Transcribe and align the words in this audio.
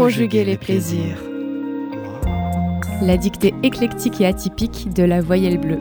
conjuguer 0.00 0.46
les 0.46 0.56
plaisirs. 0.56 1.18
La 3.02 3.18
dictée 3.18 3.52
éclectique 3.62 4.18
et 4.22 4.26
atypique 4.26 4.88
de 4.94 5.02
la 5.02 5.20
voyelle 5.20 5.58
bleue. 5.58 5.78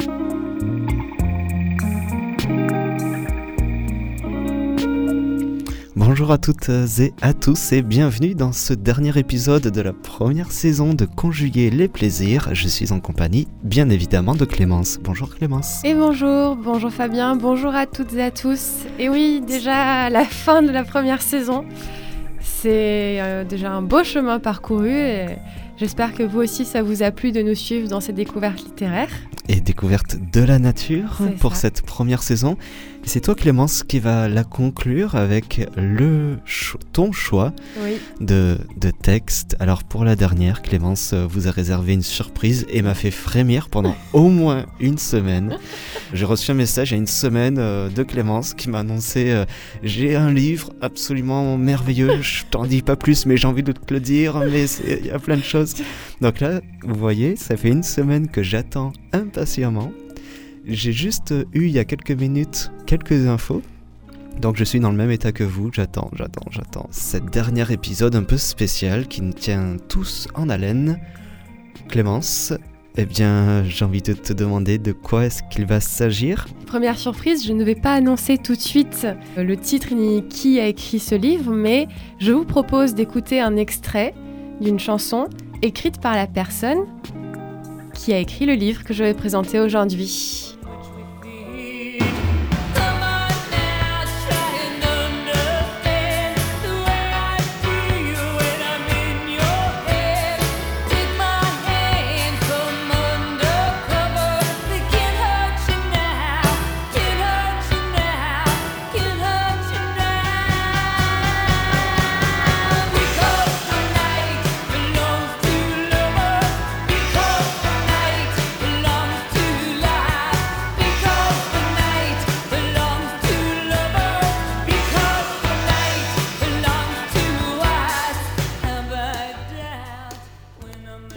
Bonjour 5.96 6.34
à 6.34 6.38
toutes 6.38 6.68
et 6.68 7.14
à 7.22 7.34
tous 7.34 7.72
et 7.72 7.82
bienvenue 7.82 8.36
dans 8.36 8.52
ce 8.52 8.74
dernier 8.74 9.18
épisode 9.18 9.70
de 9.70 9.82
la 9.82 9.94
première 9.94 10.52
saison 10.52 10.94
de 10.94 11.06
Conjuguer 11.06 11.70
les 11.70 11.88
plaisirs. 11.88 12.50
Je 12.52 12.68
suis 12.68 12.92
en 12.92 13.00
compagnie 13.00 13.48
bien 13.64 13.90
évidemment 13.90 14.36
de 14.36 14.44
Clémence. 14.44 15.00
Bonjour 15.02 15.34
Clémence. 15.34 15.82
Et 15.86 15.94
bonjour, 15.94 16.58
bonjour 16.58 16.92
Fabien, 16.92 17.38
bonjour 17.38 17.74
à 17.74 17.86
toutes 17.86 18.14
et 18.16 18.24
à 18.24 18.32
tous. 18.32 18.84
Et 19.00 19.08
oui, 19.08 19.42
déjà 19.48 20.10
la 20.10 20.26
fin 20.26 20.62
de 20.62 20.72
la 20.72 20.84
première 20.84 21.22
saison. 21.22 21.64
C'est 22.62 23.22
euh, 23.22 23.46
déjà 23.46 23.72
un 23.72 23.82
beau 23.82 24.04
chemin 24.04 24.38
parcouru 24.38 24.92
et 24.92 25.28
j'espère 25.78 26.14
que 26.14 26.24
vous 26.24 26.42
aussi 26.42 26.66
ça 26.66 26.82
vous 26.82 27.04
a 27.04 27.12
plu 27.12 27.32
de 27.32 27.42
nous 27.42 27.56
suivre 27.56 27.88
dans 27.88 28.02
ces 28.02 28.12
découvertes 28.12 28.62
littéraires. 28.62 29.14
Et 29.48 29.62
découverte 29.62 30.18
de 30.34 30.42
la 30.44 30.60
nature 30.60 31.20
pour 31.40 31.56
ça. 31.56 31.62
cette 31.62 31.84
première 31.84 32.22
saison. 32.22 32.58
C'est 33.06 33.22
toi 33.22 33.34
Clémence 33.34 33.82
qui 33.82 33.98
va 34.00 34.30
la 34.30 34.44
conclure 34.44 35.16
avec 35.16 35.68
le 35.76 36.38
ton 36.94 37.12
choix 37.12 37.54
Oui. 37.84 37.94
de, 38.22 38.60
de 38.78 38.92
texte. 38.92 39.56
Alors 39.60 39.84
pour 39.84 40.06
la 40.06 40.16
dernière, 40.16 40.62
Clémence 40.62 41.14
euh, 41.14 41.26
vous 41.28 41.48
a 41.48 41.52
réservé 41.52 41.94
une 41.94 42.04
surprise 42.04 42.68
et 42.70 42.84
m'a 42.84 42.94
fait 42.94 43.10
frémir 43.10 43.70
pendant 43.70 43.96
au 44.14 44.30
moins 44.30 44.68
une 44.80 45.00
semaine. 45.00 45.58
J'ai 46.14 46.26
reçu 46.26 46.52
un 46.52 46.54
message 46.54 46.92
il 46.92 46.94
y 46.94 46.98
a 46.98 47.00
une 47.00 47.08
semaine 47.08 47.58
euh, 47.58 47.90
de 47.90 48.04
Clémence 48.04 48.54
qui 48.54 48.70
m'a 48.70 48.80
annoncé 48.80 49.32
euh, 49.32 49.46
j'ai 49.82 50.16
un 50.16 50.32
livre 50.32 50.72
absolument 50.82 51.58
merveilleux. 51.58 52.22
Je 52.22 52.44
t'en 52.52 52.66
dis 52.68 52.84
pas 52.84 52.96
plus, 52.96 53.26
mais 53.26 53.38
j'ai 53.38 53.48
envie 53.48 53.64
de 53.64 53.72
te 53.72 53.92
le 53.92 54.00
dire. 54.02 54.38
Mais 54.52 54.66
il 54.88 55.08
y 55.08 55.12
a 55.12 55.18
plein 55.18 55.38
de 55.38 55.44
choses. 55.44 55.74
Donc 56.22 56.42
là, 56.42 56.62
vous 56.84 56.96
voyez, 57.00 57.36
ça 57.38 57.58
fait 57.58 57.70
une 57.70 57.84
semaine 57.84 58.28
que 58.28 58.44
j'attends 58.44 58.94
impatiemment. 59.14 59.92
J'ai 60.72 60.92
juste 60.92 61.32
euh, 61.32 61.46
eu 61.54 61.66
il 61.66 61.72
y 61.72 61.80
a 61.80 61.86
quelques 61.86 62.12
minutes 62.12 62.72
quelques 62.86 63.28
infos. 63.28 63.64
Donc 64.40 64.56
je 64.56 64.64
suis 64.64 64.80
dans 64.80 64.92
le 64.92 64.98
même 64.98 65.12
état 65.12 65.32
que 65.32 65.44
vous, 65.44 65.72
j'attends, 65.74 66.12
j'attends, 66.14 66.46
j'attends. 66.52 66.88
Cet 66.92 67.26
dernier 67.26 67.72
épisode 67.72 68.16
un 68.16 68.24
peu 68.24 68.38
spécial 68.38 69.08
qui 69.08 69.22
nous 69.22 69.34
tient 69.34 69.78
tous 69.90 70.28
en 70.36 70.48
haleine. 70.48 71.00
Clémence, 71.88 72.54
eh 72.98 73.06
bien 73.06 73.64
j'ai 73.64 73.84
envie 73.84 74.04
de 74.04 74.14
te 74.14 74.32
demander 74.32 74.78
de 74.78 74.92
quoi 74.92 75.26
est-ce 75.26 75.42
qu'il 75.50 75.66
va 75.66 75.80
s'agir 75.80 76.46
Première 76.68 77.00
surprise, 77.00 77.46
je 77.46 77.54
ne 77.54 77.64
vais 77.64 77.76
pas 77.76 77.94
annoncer 77.94 78.38
tout 78.38 78.56
de 78.56 78.62
suite 78.62 79.08
euh, 79.38 79.44
le 79.44 79.58
titre 79.58 79.96
ni 79.96 80.28
qui 80.28 80.60
a 80.60 80.68
écrit 80.68 81.00
ce 81.00 81.16
livre, 81.16 81.52
mais 81.52 81.88
je 82.20 82.32
vous 82.32 82.46
propose 82.46 82.94
d'écouter 82.94 83.42
un 83.42 83.56
extrait 83.56 84.14
d'une 84.62 84.80
chanson 84.80 85.28
écrite 85.64 86.00
par 86.00 86.16
la 86.16 86.28
personne 86.28 86.86
qui 87.96 88.14
a 88.14 88.20
écrit 88.20 88.46
le 88.46 88.54
livre 88.54 88.84
que 88.84 88.94
je 88.94 89.04
vais 89.04 89.16
présenter 89.16 89.60
aujourd'hui. 89.60 90.59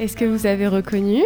Est-ce 0.02 0.16
que 0.16 0.24
vous 0.24 0.46
avez 0.46 0.66
reconnu 0.66 1.22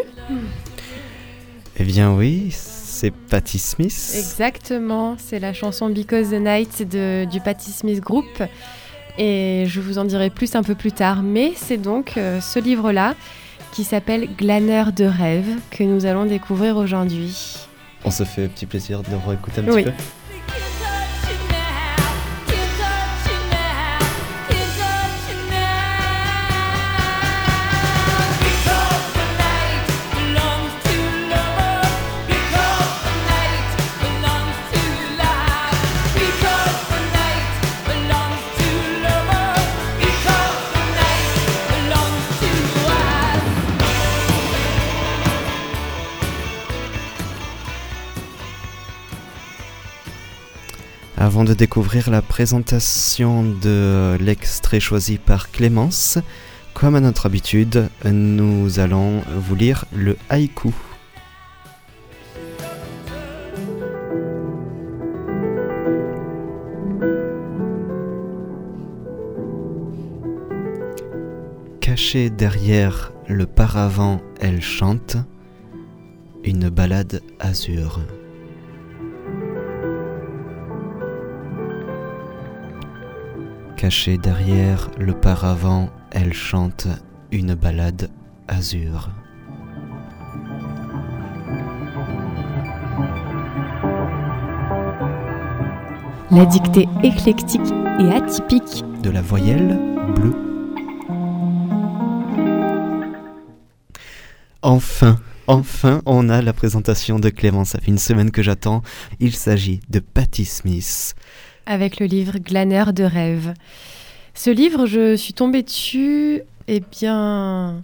Eh 1.79 1.85
bien 1.85 2.13
oui, 2.13 2.49
c'est 2.53 3.11
Patti 3.11 3.59
Smith. 3.59 4.13
Exactement, 4.19 5.17
c'est 5.19 5.39
la 5.39 5.55
chanson 5.55 5.89
Because 5.89 6.29
the 6.29 6.35
Night 6.35 6.87
de, 6.87 7.25
du 7.25 7.41
Patti 7.41 7.71
Smith 7.73 8.01
Group. 8.01 8.27
Et 9.17 9.65
je 9.67 9.81
vous 9.81 9.97
en 9.97 10.05
dirai 10.05 10.29
plus 10.29 10.55
un 10.57 10.63
peu 10.63 10.75
plus 10.75 10.93
tard. 10.93 11.23
Mais 11.23 11.55
c'est 11.57 11.79
donc 11.79 12.19
euh, 12.19 12.43
ce 12.43 12.59
livre-là 12.59 13.15
qui 13.73 13.83
s'appelle 13.83 14.29
Glaneur 14.37 14.93
de 14.93 15.07
rêve 15.07 15.47
que 15.71 15.83
nous 15.83 16.05
allons 16.05 16.27
découvrir 16.27 16.77
aujourd'hui. 16.77 17.57
On 18.05 18.11
se 18.11 18.25
fait 18.25 18.45
un 18.45 18.49
petit 18.49 18.67
plaisir 18.67 19.01
de 19.01 19.09
réécouter 19.27 19.63
un 19.63 19.65
petit 19.65 19.75
Oui. 19.75 19.85
peu? 19.85 19.93
Avant 51.37 51.45
de 51.45 51.53
découvrir 51.53 52.09
la 52.09 52.23
présentation 52.23 53.45
de 53.45 54.17
l'extrait 54.19 54.81
choisi 54.81 55.19
par 55.19 55.51
Clémence, 55.51 56.17
comme 56.73 56.95
à 56.95 57.01
notre 57.01 57.27
habitude, 57.27 57.91
nous 58.07 58.81
allons 58.81 59.21
vous 59.37 59.55
lire 59.55 59.85
le 59.95 60.17
haïku. 60.31 60.73
Cachée 71.83 72.31
derrière 72.31 73.13
le 73.29 73.45
paravent, 73.45 74.23
elle 74.41 74.63
chante 74.63 75.19
une 76.45 76.71
balade 76.71 77.21
azur. 77.41 78.01
Cachée 83.77 84.17
derrière 84.17 84.91
le 84.99 85.13
paravent, 85.13 85.91
elle 86.11 86.33
chante 86.33 86.89
une 87.31 87.55
balade 87.55 88.11
azur. 88.49 89.11
La 96.31 96.47
dictée 96.47 96.89
éclectique 97.05 97.61
et 98.01 98.11
atypique. 98.13 98.83
De 99.03 99.11
la 99.11 99.21
voyelle 99.21 99.79
bleue. 100.15 100.35
Enfin, 104.63 105.19
enfin, 105.47 106.01
on 106.07 106.31
a 106.31 106.41
la 106.41 106.55
présentation 106.55 107.19
de 107.19 107.29
Clémence. 107.29 107.71
Ça 107.71 107.79
fait 107.79 107.91
une 107.91 107.99
semaine 107.99 108.31
que 108.31 108.43
j'attends. 108.43 108.83
Il 109.21 109.35
s'agit 109.35 109.81
de 109.91 110.01
Patti 110.01 110.47
Smith. 110.47 111.15
Avec 111.67 112.01
le 112.01 112.07
livre 112.07 112.39
Glaneur 112.39 112.93
de 112.93 113.05
rêve. 113.05 113.55
Ce 114.35 114.51
livre, 114.51 114.87
je 114.87 115.17
suis 115.17 115.35
tombée 115.35 115.63
dessus, 115.63 116.43
eh 116.69 116.81
bien, 116.81 117.83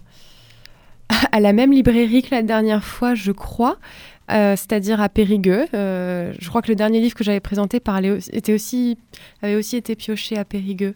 à 1.33 1.41
la 1.41 1.53
même 1.53 1.73
librairie 1.73 2.23
que 2.23 2.35
la 2.35 2.43
dernière 2.43 2.85
fois, 2.85 3.15
je 3.15 3.33
crois, 3.33 3.79
euh, 4.31 4.57
c'est-à-dire 4.57 5.01
à 5.01 5.09
Périgueux. 5.09 5.67
Euh, 5.75 6.33
je 6.39 6.49
crois 6.49 6.63
que 6.63 6.69
le 6.69 6.75
dernier 6.75 7.01
livre 7.01 7.15
que 7.15 7.25
j'avais 7.25 7.41
présenté 7.41 7.81
parlait, 7.81 8.19
était 8.33 8.55
aussi, 8.55 8.99
avait 9.43 9.57
aussi 9.57 9.77
été 9.77 9.97
pioché 9.97 10.39
à 10.39 10.45
Périgueux. 10.45 10.95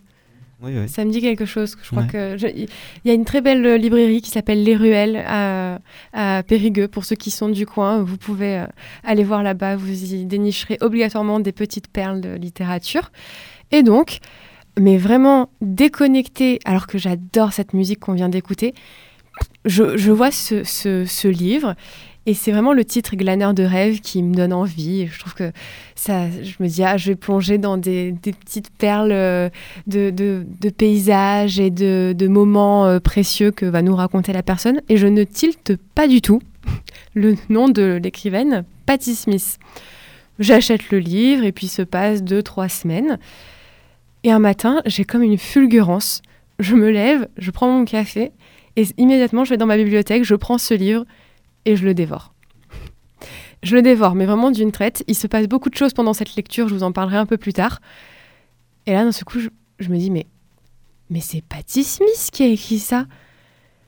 Oui, 0.62 0.72
oui. 0.74 0.88
Ça 0.88 1.04
me 1.04 1.10
dit 1.10 1.20
quelque 1.20 1.44
chose. 1.44 1.76
Je 1.82 1.90
crois 1.90 2.02
Ouais. 2.04 2.08
que 2.08 2.36
je- 2.38 2.46
il 2.46 2.68
y 3.04 3.10
a 3.10 3.12
une 3.14 3.26
très 3.26 3.42
belle 3.42 3.64
euh, 3.66 3.76
librairie 3.76 4.22
qui 4.22 4.30
s'appelle 4.30 4.62
Les 4.64 4.74
Ruelles 4.74 5.22
à, 5.26 5.80
à 6.14 6.42
Périgueux. 6.42 6.88
Pour 6.88 7.04
ceux 7.04 7.16
qui 7.16 7.30
sont 7.30 7.50
du 7.50 7.66
coin, 7.66 8.02
vous 8.02 8.16
pouvez 8.16 8.60
euh, 8.60 8.66
aller 9.04 9.22
voir 9.22 9.42
là-bas. 9.42 9.76
Vous 9.76 10.14
y 10.14 10.24
dénicherez 10.24 10.78
obligatoirement 10.80 11.40
des 11.40 11.52
petites 11.52 11.88
perles 11.88 12.22
de 12.22 12.34
littérature. 12.36 13.10
Et 13.70 13.82
donc, 13.82 14.18
mais 14.80 14.96
vraiment 14.96 15.50
déconnecté, 15.60 16.58
alors 16.64 16.86
que 16.86 16.96
j'adore 16.96 17.52
cette 17.52 17.74
musique 17.74 18.00
qu'on 18.00 18.14
vient 18.14 18.28
d'écouter, 18.30 18.72
je, 19.66 19.96
je 19.98 20.10
vois 20.10 20.30
ce, 20.30 20.64
ce- 20.64 21.04
ce 21.04 21.28
livre 21.28 21.74
Et 22.28 22.34
c'est 22.34 22.50
vraiment 22.50 22.72
le 22.72 22.84
titre 22.84 23.14
Glaneur 23.14 23.54
de 23.54 23.62
rêve 23.62 24.00
qui 24.00 24.20
me 24.20 24.34
donne 24.34 24.52
envie. 24.52 25.06
Je 25.06 25.18
trouve 25.20 25.34
que 25.34 25.52
ça, 25.94 26.28
je 26.28 26.54
me 26.58 26.66
dis, 26.66 26.82
ah, 26.82 26.96
je 26.96 27.10
vais 27.10 27.14
plonger 27.14 27.56
dans 27.56 27.76
des, 27.76 28.14
petites 28.20 28.70
perles 28.70 29.12
euh, 29.12 29.48
de 29.86 30.70
paysages 30.76 31.60
et 31.60 31.70
de, 31.70 32.14
de 32.18 32.26
moments 32.26 32.86
euh, 32.86 32.98
précieux 32.98 33.52
que 33.52 33.64
va 33.64 33.80
nous 33.80 33.94
raconter 33.94 34.32
la 34.32 34.42
personne. 34.42 34.80
Et 34.88 34.96
je 34.96 35.06
ne 35.06 35.22
tilte 35.22 35.76
pas 35.94 36.08
du 36.08 36.20
tout 36.20 36.42
le 37.14 37.36
nom 37.48 37.68
de 37.68 38.00
l'écrivaine, 38.02 38.64
Patti 38.86 39.14
Smith. 39.14 39.58
J'achète 40.40 40.90
le 40.90 40.98
livre 40.98 41.44
et 41.44 41.52
puis 41.52 41.68
se 41.68 41.82
passe 41.82 42.24
deux, 42.24 42.42
trois 42.42 42.68
semaines. 42.68 43.18
Et 44.24 44.32
un 44.32 44.40
matin, 44.40 44.82
j'ai 44.84 45.04
comme 45.04 45.22
une 45.22 45.38
fulgurance. 45.38 46.22
Je 46.58 46.74
me 46.74 46.90
lève, 46.90 47.28
je 47.38 47.52
prends 47.52 47.68
mon 47.68 47.84
café 47.84 48.32
et 48.76 48.84
immédiatement, 48.98 49.44
je 49.44 49.50
vais 49.50 49.56
dans 49.56 49.66
ma 49.66 49.76
bibliothèque, 49.76 50.24
je 50.24 50.34
prends 50.34 50.58
ce 50.58 50.74
livre 50.74 51.04
et 51.66 51.76
je 51.76 51.84
le 51.84 51.92
dévore. 51.92 52.32
Je 53.62 53.74
le 53.74 53.82
dévore, 53.82 54.14
mais 54.14 54.26
vraiment 54.26 54.50
d'une 54.50 54.72
traite. 54.72 55.04
Il 55.08 55.14
se 55.14 55.26
passe 55.26 55.48
beaucoup 55.48 55.68
de 55.68 55.74
choses 55.74 55.92
pendant 55.92 56.14
cette 56.14 56.36
lecture, 56.36 56.68
je 56.68 56.74
vous 56.74 56.82
en 56.82 56.92
parlerai 56.92 57.16
un 57.16 57.26
peu 57.26 57.36
plus 57.36 57.52
tard. 57.52 57.80
Et 58.86 58.92
là, 58.92 59.04
d'un 59.04 59.12
seul 59.12 59.24
coup, 59.24 59.40
je, 59.40 59.88
me 59.88 59.96
dis, 59.98 60.10
mais, 60.10 60.26
mais 61.10 61.20
c'est 61.20 61.42
Patti 61.42 61.82
Smith 61.82 62.30
qui 62.32 62.44
a 62.44 62.46
écrit 62.46 62.78
ça. 62.78 63.06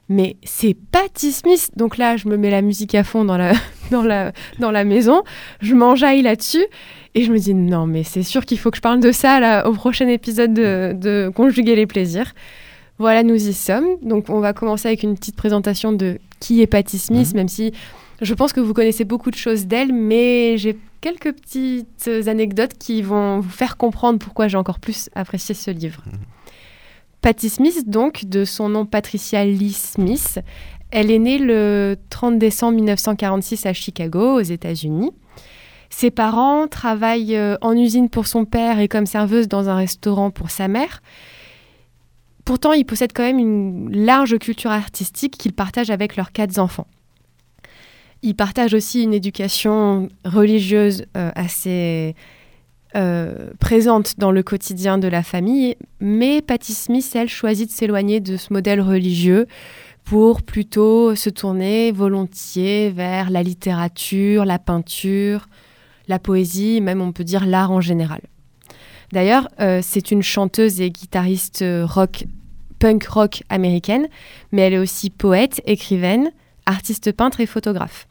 Mais 0.08 0.36
c'est 0.42 0.74
Patti 0.74 1.32
Smith. 1.32 1.70
Donc 1.76 1.96
là, 1.96 2.16
je 2.16 2.28
me 2.28 2.36
mets 2.36 2.50
la 2.50 2.62
musique 2.62 2.94
à 2.94 3.04
fond 3.04 3.24
dans 3.24 3.36
la, 3.36 3.52
dans 3.90 4.02
la, 4.02 4.32
dans 4.58 4.72
la 4.72 4.84
maison, 4.84 5.22
je 5.60 5.74
m'enjaille 5.74 6.22
là-dessus 6.22 6.64
et 7.14 7.22
je 7.22 7.30
me 7.30 7.38
dis, 7.38 7.54
non, 7.54 7.86
mais 7.86 8.02
c'est 8.02 8.22
sûr 8.22 8.44
qu'il 8.44 8.58
faut 8.58 8.70
que 8.70 8.78
je 8.78 8.82
parle 8.82 9.00
de 9.00 9.12
ça 9.12 9.68
au 9.68 9.72
prochain 9.72 10.08
épisode 10.08 10.54
de, 10.54 10.92
de 10.94 11.30
Conjuguer 11.34 11.76
les 11.76 11.86
plaisirs. 11.86 12.34
Voilà, 12.98 13.22
nous 13.22 13.48
y 13.48 13.52
sommes. 13.52 13.86
Donc, 14.02 14.28
on 14.28 14.40
va 14.40 14.52
commencer 14.52 14.88
avec 14.88 15.04
une 15.04 15.14
petite 15.14 15.36
présentation 15.36 15.92
de 15.92 16.18
qui 16.40 16.62
est 16.62 16.66
Patti 16.66 16.98
Smith, 16.98 17.28
Mhm. 17.28 17.36
même 17.36 17.48
si 17.48 17.72
je 18.20 18.34
pense 18.34 18.52
que 18.52 18.60
vous 18.60 18.74
connaissez 18.74 19.04
beaucoup 19.04 19.30
de 19.30 19.36
choses 19.36 19.66
d'elle, 19.66 19.92
mais 19.92 20.56
j'ai 20.58 20.78
quelques 21.00 21.32
petites 21.32 22.08
anecdotes 22.26 22.72
qui 22.78 23.02
vont 23.02 23.40
vous 23.40 23.50
faire 23.50 23.76
comprendre 23.76 24.18
pourquoi 24.18 24.48
j'ai 24.48 24.56
encore 24.56 24.80
plus 24.80 25.08
apprécié 25.14 25.54
ce 25.54 25.70
livre. 25.70 26.02
Patti 27.20 27.48
Smith, 27.48 27.88
donc, 27.88 28.24
de 28.26 28.44
son 28.44 28.68
nom 28.68 28.86
Patricia 28.86 29.44
Lee 29.44 29.72
Smith, 29.72 30.40
elle 30.90 31.10
est 31.10 31.18
née 31.18 31.38
le 31.38 31.96
30 32.10 32.38
décembre 32.38 32.76
1946 32.76 33.66
à 33.66 33.72
Chicago, 33.72 34.36
aux 34.38 34.42
États-Unis. 34.42 35.10
Ses 35.90 36.10
parents 36.10 36.66
travaillent 36.68 37.36
euh, 37.36 37.56
en 37.60 37.76
usine 37.76 38.08
pour 38.08 38.26
son 38.26 38.44
père 38.44 38.78
et 38.78 38.88
comme 38.88 39.06
serveuse 39.06 39.48
dans 39.48 39.68
un 39.68 39.74
restaurant 39.76 40.30
pour 40.30 40.50
sa 40.50 40.68
mère. 40.68 41.02
Pourtant, 42.48 42.72
ils 42.72 42.86
possèdent 42.86 43.12
quand 43.12 43.24
même 43.24 43.38
une 43.38 44.06
large 44.06 44.38
culture 44.38 44.70
artistique 44.70 45.36
qu'ils 45.36 45.52
partagent 45.52 45.90
avec 45.90 46.16
leurs 46.16 46.32
quatre 46.32 46.58
enfants. 46.58 46.86
Ils 48.22 48.34
partagent 48.34 48.72
aussi 48.72 49.02
une 49.02 49.12
éducation 49.12 50.08
religieuse 50.24 51.04
euh, 51.14 51.30
assez 51.34 52.14
euh, 52.96 53.50
présente 53.60 54.18
dans 54.18 54.30
le 54.30 54.42
quotidien 54.42 54.96
de 54.96 55.08
la 55.08 55.22
famille, 55.22 55.76
mais 56.00 56.40
Patti 56.40 56.72
Smith, 56.72 57.12
elle, 57.14 57.28
choisit 57.28 57.68
de 57.68 57.74
s'éloigner 57.74 58.18
de 58.20 58.38
ce 58.38 58.50
modèle 58.50 58.80
religieux 58.80 59.46
pour 60.04 60.40
plutôt 60.40 61.14
se 61.14 61.28
tourner 61.28 61.92
volontiers 61.92 62.88
vers 62.88 63.28
la 63.28 63.42
littérature, 63.42 64.46
la 64.46 64.58
peinture, 64.58 65.48
la 66.08 66.18
poésie, 66.18 66.80
même 66.80 67.02
on 67.02 67.12
peut 67.12 67.24
dire 67.24 67.44
l'art 67.44 67.72
en 67.72 67.82
général. 67.82 68.22
D'ailleurs, 69.12 69.48
euh, 69.60 69.80
c'est 69.82 70.10
une 70.10 70.22
chanteuse 70.22 70.80
et 70.80 70.90
guitariste 70.90 71.62
rock, 71.84 72.24
punk 72.78 73.04
rock 73.04 73.42
américaine, 73.48 74.08
mais 74.52 74.62
elle 74.62 74.74
est 74.74 74.78
aussi 74.78 75.10
poète, 75.10 75.60
écrivaine, 75.66 76.30
artiste 76.66 77.12
peintre 77.12 77.40
et 77.40 77.46
photographe. 77.46 78.06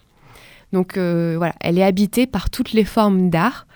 Donc 0.73 0.97
euh, 0.97 1.35
voilà, 1.37 1.55
elle 1.61 1.77
est 1.77 1.83
habitée 1.83 2.27
par 2.27 2.49
toutes 2.49 2.73
les 2.73 2.83
formes 2.83 3.29
d'art. 3.29 3.67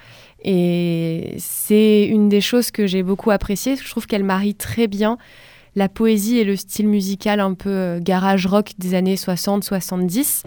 Et 0.44 1.36
c'est 1.38 2.06
une 2.06 2.28
des 2.28 2.42
choses 2.42 2.72
que 2.72 2.88
j'ai 2.88 3.04
beaucoup 3.04 3.32
appréciées. 3.32 3.76
Je 3.76 3.90
trouve 3.90 4.08
qu'elle 4.08 4.24
marie 4.24 4.56
très 4.56 4.88
bien 4.88 5.18
la 5.76 5.88
poésie 5.88 6.38
et 6.38 6.44
le 6.44 6.56
style 6.56 6.88
musical 6.88 7.40
un 7.40 7.54
peu 7.54 7.70
euh, 7.70 8.00
garage 8.02 8.46
rock 8.46 8.72
des 8.78 8.94
années 8.94 9.16
60-70. 9.16 10.44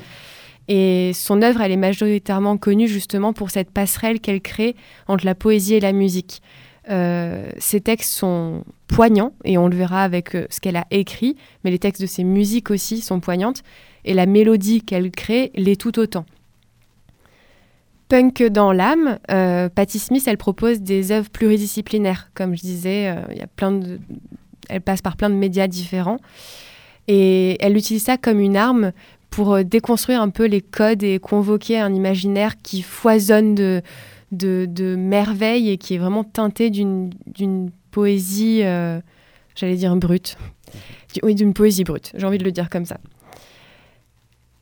Et 0.68 1.12
son 1.14 1.42
œuvre, 1.42 1.60
elle 1.60 1.72
est 1.72 1.76
majoritairement 1.76 2.56
connue 2.56 2.88
justement 2.88 3.32
pour 3.32 3.50
cette 3.50 3.70
passerelle 3.70 4.20
qu'elle 4.20 4.40
crée 4.40 4.76
entre 5.08 5.24
la 5.24 5.34
poésie 5.34 5.74
et 5.74 5.80
la 5.80 5.92
musique. 5.92 6.42
Euh, 6.90 7.50
ses 7.58 7.80
textes 7.80 8.12
sont 8.12 8.64
poignants, 8.88 9.32
et 9.44 9.56
on 9.58 9.68
le 9.68 9.76
verra 9.76 10.02
avec 10.02 10.34
euh, 10.34 10.46
ce 10.50 10.60
qu'elle 10.60 10.76
a 10.76 10.86
écrit, 10.90 11.36
mais 11.64 11.70
les 11.70 11.78
textes 11.78 12.02
de 12.02 12.06
ses 12.06 12.24
musiques 12.24 12.70
aussi 12.70 13.00
sont 13.00 13.20
poignantes, 13.20 13.62
et 14.04 14.14
la 14.14 14.26
mélodie 14.26 14.82
qu'elle 14.82 15.10
crée 15.10 15.50
l'est 15.54 15.80
tout 15.80 15.98
autant. 15.98 16.26
Punk 18.08 18.42
dans 18.44 18.72
l'âme, 18.72 19.18
euh, 19.30 19.68
Patti 19.68 19.98
Smith, 19.98 20.24
elle 20.26 20.36
propose 20.36 20.80
des 20.80 21.10
œuvres 21.10 21.30
pluridisciplinaires. 21.30 22.30
Comme 22.34 22.56
je 22.56 22.60
disais, 22.60 23.08
euh, 23.08 23.34
y 23.34 23.40
a 23.40 23.46
plein 23.46 23.72
de... 23.72 23.98
elle 24.68 24.82
passe 24.82 25.00
par 25.00 25.16
plein 25.16 25.30
de 25.30 25.34
médias 25.34 25.66
différents. 25.66 26.18
Et 27.08 27.56
elle 27.64 27.76
utilise 27.76 28.04
ça 28.04 28.16
comme 28.16 28.40
une 28.40 28.56
arme 28.56 28.92
pour 29.30 29.54
euh, 29.54 29.62
déconstruire 29.62 30.20
un 30.20 30.28
peu 30.28 30.44
les 30.44 30.60
codes 30.60 31.02
et 31.02 31.18
convoquer 31.18 31.80
un 31.80 31.94
imaginaire 31.94 32.60
qui 32.62 32.82
foisonne 32.82 33.54
de, 33.54 33.82
de, 34.36 34.66
de 34.68 34.96
merveilles 34.96 35.70
et 35.70 35.78
qui 35.78 35.94
est 35.94 35.98
vraiment 35.98 36.24
teinté 36.24 36.70
d'une 36.70 37.10
poésie, 37.90 38.60
euh, 38.62 39.00
j'allais 39.54 39.76
dire 39.76 39.94
brute. 39.96 40.36
Oui, 41.22 41.34
d'une 41.34 41.54
poésie 41.54 41.84
brute, 41.84 42.12
j'ai 42.16 42.26
envie 42.26 42.38
de 42.38 42.44
le 42.44 42.52
dire 42.52 42.68
comme 42.68 42.84
ça. 42.84 42.98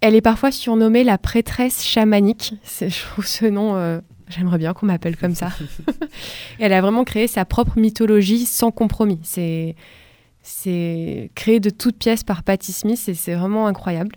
Elle 0.01 0.15
est 0.15 0.21
parfois 0.21 0.51
surnommée 0.51 1.05
la 1.05 1.17
prêtresse 1.17 1.85
chamanique. 1.85 2.55
Je 2.81 3.03
trouve 3.11 3.27
ce 3.27 3.47
nom, 3.47 3.77
euh, 3.77 4.01
j'aimerais 4.29 4.59
bien 4.59 4.75
qu'on 4.75 4.87
m'appelle 4.87 5.17
comme 5.17 5.35
ça. 5.35 5.51
Elle 6.59 6.73
a 6.73 6.81
vraiment 6.81 7.05
créé 7.05 7.27
sa 7.27 7.45
propre 7.45 7.79
mythologie 7.79 8.45
sans 8.45 8.71
compromis. 8.71 9.21
C'est 9.23 9.77
c'est 10.43 11.31
créé 11.37 11.61
de 11.61 11.71
toutes 11.71 11.97
pièces 11.99 12.25
par 12.25 12.43
Patti 12.43 12.73
Smith 12.73 13.01
et 13.07 13.15
c'est 13.15 13.35
vraiment 13.35 13.69
incroyable. 13.69 14.17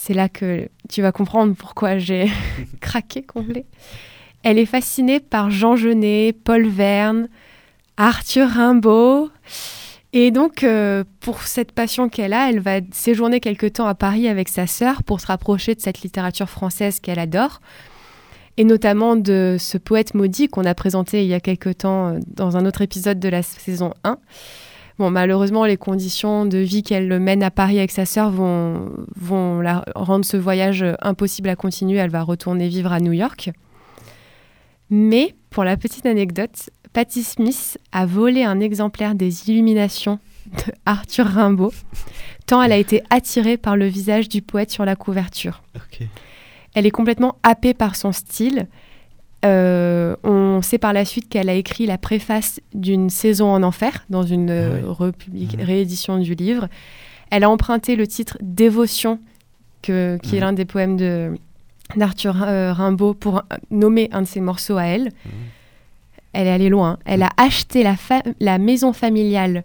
C'est 0.00 0.14
là 0.14 0.28
que 0.28 0.68
tu 0.88 1.02
vas 1.02 1.10
comprendre 1.10 1.56
pourquoi 1.56 1.98
j'ai 1.98 2.30
craqué 2.80 3.22
complet. 3.22 3.66
Elle 4.44 4.56
est 4.56 4.64
fascinée 4.64 5.18
par 5.18 5.50
Jean 5.50 5.74
Genet, 5.74 6.32
Paul 6.32 6.68
Verne, 6.68 7.28
Arthur 7.96 8.48
Rimbaud. 8.48 9.28
Et 10.12 10.30
donc, 10.30 10.62
euh, 10.62 11.02
pour 11.18 11.42
cette 11.42 11.72
passion 11.72 12.08
qu'elle 12.08 12.32
a, 12.32 12.48
elle 12.48 12.60
va 12.60 12.78
séjourner 12.92 13.40
quelque 13.40 13.66
temps 13.66 13.88
à 13.88 13.96
Paris 13.96 14.28
avec 14.28 14.48
sa 14.48 14.68
sœur 14.68 15.02
pour 15.02 15.20
se 15.20 15.26
rapprocher 15.26 15.74
de 15.74 15.80
cette 15.80 16.02
littérature 16.02 16.48
française 16.48 17.00
qu'elle 17.00 17.18
adore, 17.18 17.60
et 18.56 18.62
notamment 18.62 19.16
de 19.16 19.56
ce 19.58 19.78
poète 19.78 20.14
maudit 20.14 20.46
qu'on 20.46 20.64
a 20.64 20.74
présenté 20.74 21.24
il 21.24 21.28
y 21.28 21.34
a 21.34 21.40
quelque 21.40 21.70
temps 21.70 22.14
euh, 22.14 22.18
dans 22.28 22.56
un 22.56 22.66
autre 22.66 22.82
épisode 22.82 23.18
de 23.18 23.28
la 23.28 23.42
saison 23.42 23.92
1. 24.04 24.16
Bon, 24.98 25.10
malheureusement, 25.10 25.64
les 25.64 25.76
conditions 25.76 26.44
de 26.44 26.58
vie 26.58 26.82
qu'elle 26.82 27.20
mène 27.20 27.42
à 27.42 27.52
Paris 27.52 27.78
avec 27.78 27.92
sa 27.92 28.04
sœur 28.04 28.30
vont, 28.30 28.90
vont 29.16 29.60
la 29.60 29.84
rendre 29.94 30.24
ce 30.24 30.36
voyage 30.36 30.84
impossible 31.00 31.48
à 31.48 31.56
continuer. 31.56 31.98
Elle 31.98 32.10
va 32.10 32.22
retourner 32.22 32.68
vivre 32.68 32.92
à 32.92 32.98
New 32.98 33.12
York. 33.12 33.50
Mais, 34.90 35.36
pour 35.50 35.64
la 35.64 35.76
petite 35.76 36.06
anecdote, 36.06 36.70
Patti 36.92 37.22
Smith 37.22 37.78
a 37.92 38.06
volé 38.06 38.42
un 38.42 38.60
exemplaire 38.60 39.14
des 39.14 39.50
Illuminations 39.50 40.18
de 40.46 40.72
Arthur 40.86 41.26
Rimbaud, 41.26 41.72
tant 42.46 42.62
elle 42.62 42.72
a 42.72 42.76
été 42.76 43.02
attirée 43.10 43.56
par 43.56 43.76
le 43.76 43.86
visage 43.86 44.28
du 44.28 44.42
poète 44.42 44.70
sur 44.70 44.84
la 44.84 44.96
couverture. 44.96 45.62
Elle 46.74 46.86
est 46.86 46.90
complètement 46.90 47.36
happée 47.42 47.74
par 47.74 47.96
son 47.96 48.12
style. 48.12 48.66
Euh, 49.44 50.16
on 50.24 50.62
sait 50.62 50.78
par 50.78 50.92
la 50.92 51.04
suite 51.04 51.28
qu'elle 51.28 51.48
a 51.48 51.54
écrit 51.54 51.86
la 51.86 51.96
préface 51.98 52.60
d'une 52.74 53.08
saison 53.08 53.46
en 53.52 53.62
enfer 53.62 54.04
dans 54.10 54.24
une 54.24 54.50
euh, 54.50 54.80
ouais. 54.80 54.82
republi- 54.92 55.56
Mhm. 55.56 55.64
réédition 55.64 56.18
du 56.18 56.34
livre. 56.34 56.68
Elle 57.30 57.44
a 57.44 57.50
emprunté 57.50 57.94
le 57.94 58.06
titre 58.06 58.36
Dévotion, 58.42 59.20
que- 59.82 60.18
qui 60.22 60.34
est 60.36 60.38
Mhm. 60.40 60.44
l'un 60.44 60.52
des 60.54 60.64
poèmes 60.64 60.96
de, 60.96 61.34
d'Arthur 61.96 62.42
euh, 62.42 62.72
Rimbaud, 62.72 63.14
pour 63.14 63.38
euh, 63.38 63.42
nommer 63.70 64.08
un 64.12 64.22
de 64.22 64.26
ses 64.26 64.40
morceaux 64.40 64.76
à 64.76 64.84
elle. 64.86 65.04
Mhm. 65.04 65.32
Elle 66.32 66.46
est 66.48 66.52
allée 66.52 66.68
loin. 66.68 66.98
Elle 67.04 67.22
a 67.22 67.30
acheté 67.36 67.82
la, 67.84 67.96
fa- 67.96 68.22
la 68.40 68.58
maison 68.58 68.92
familiale 68.92 69.62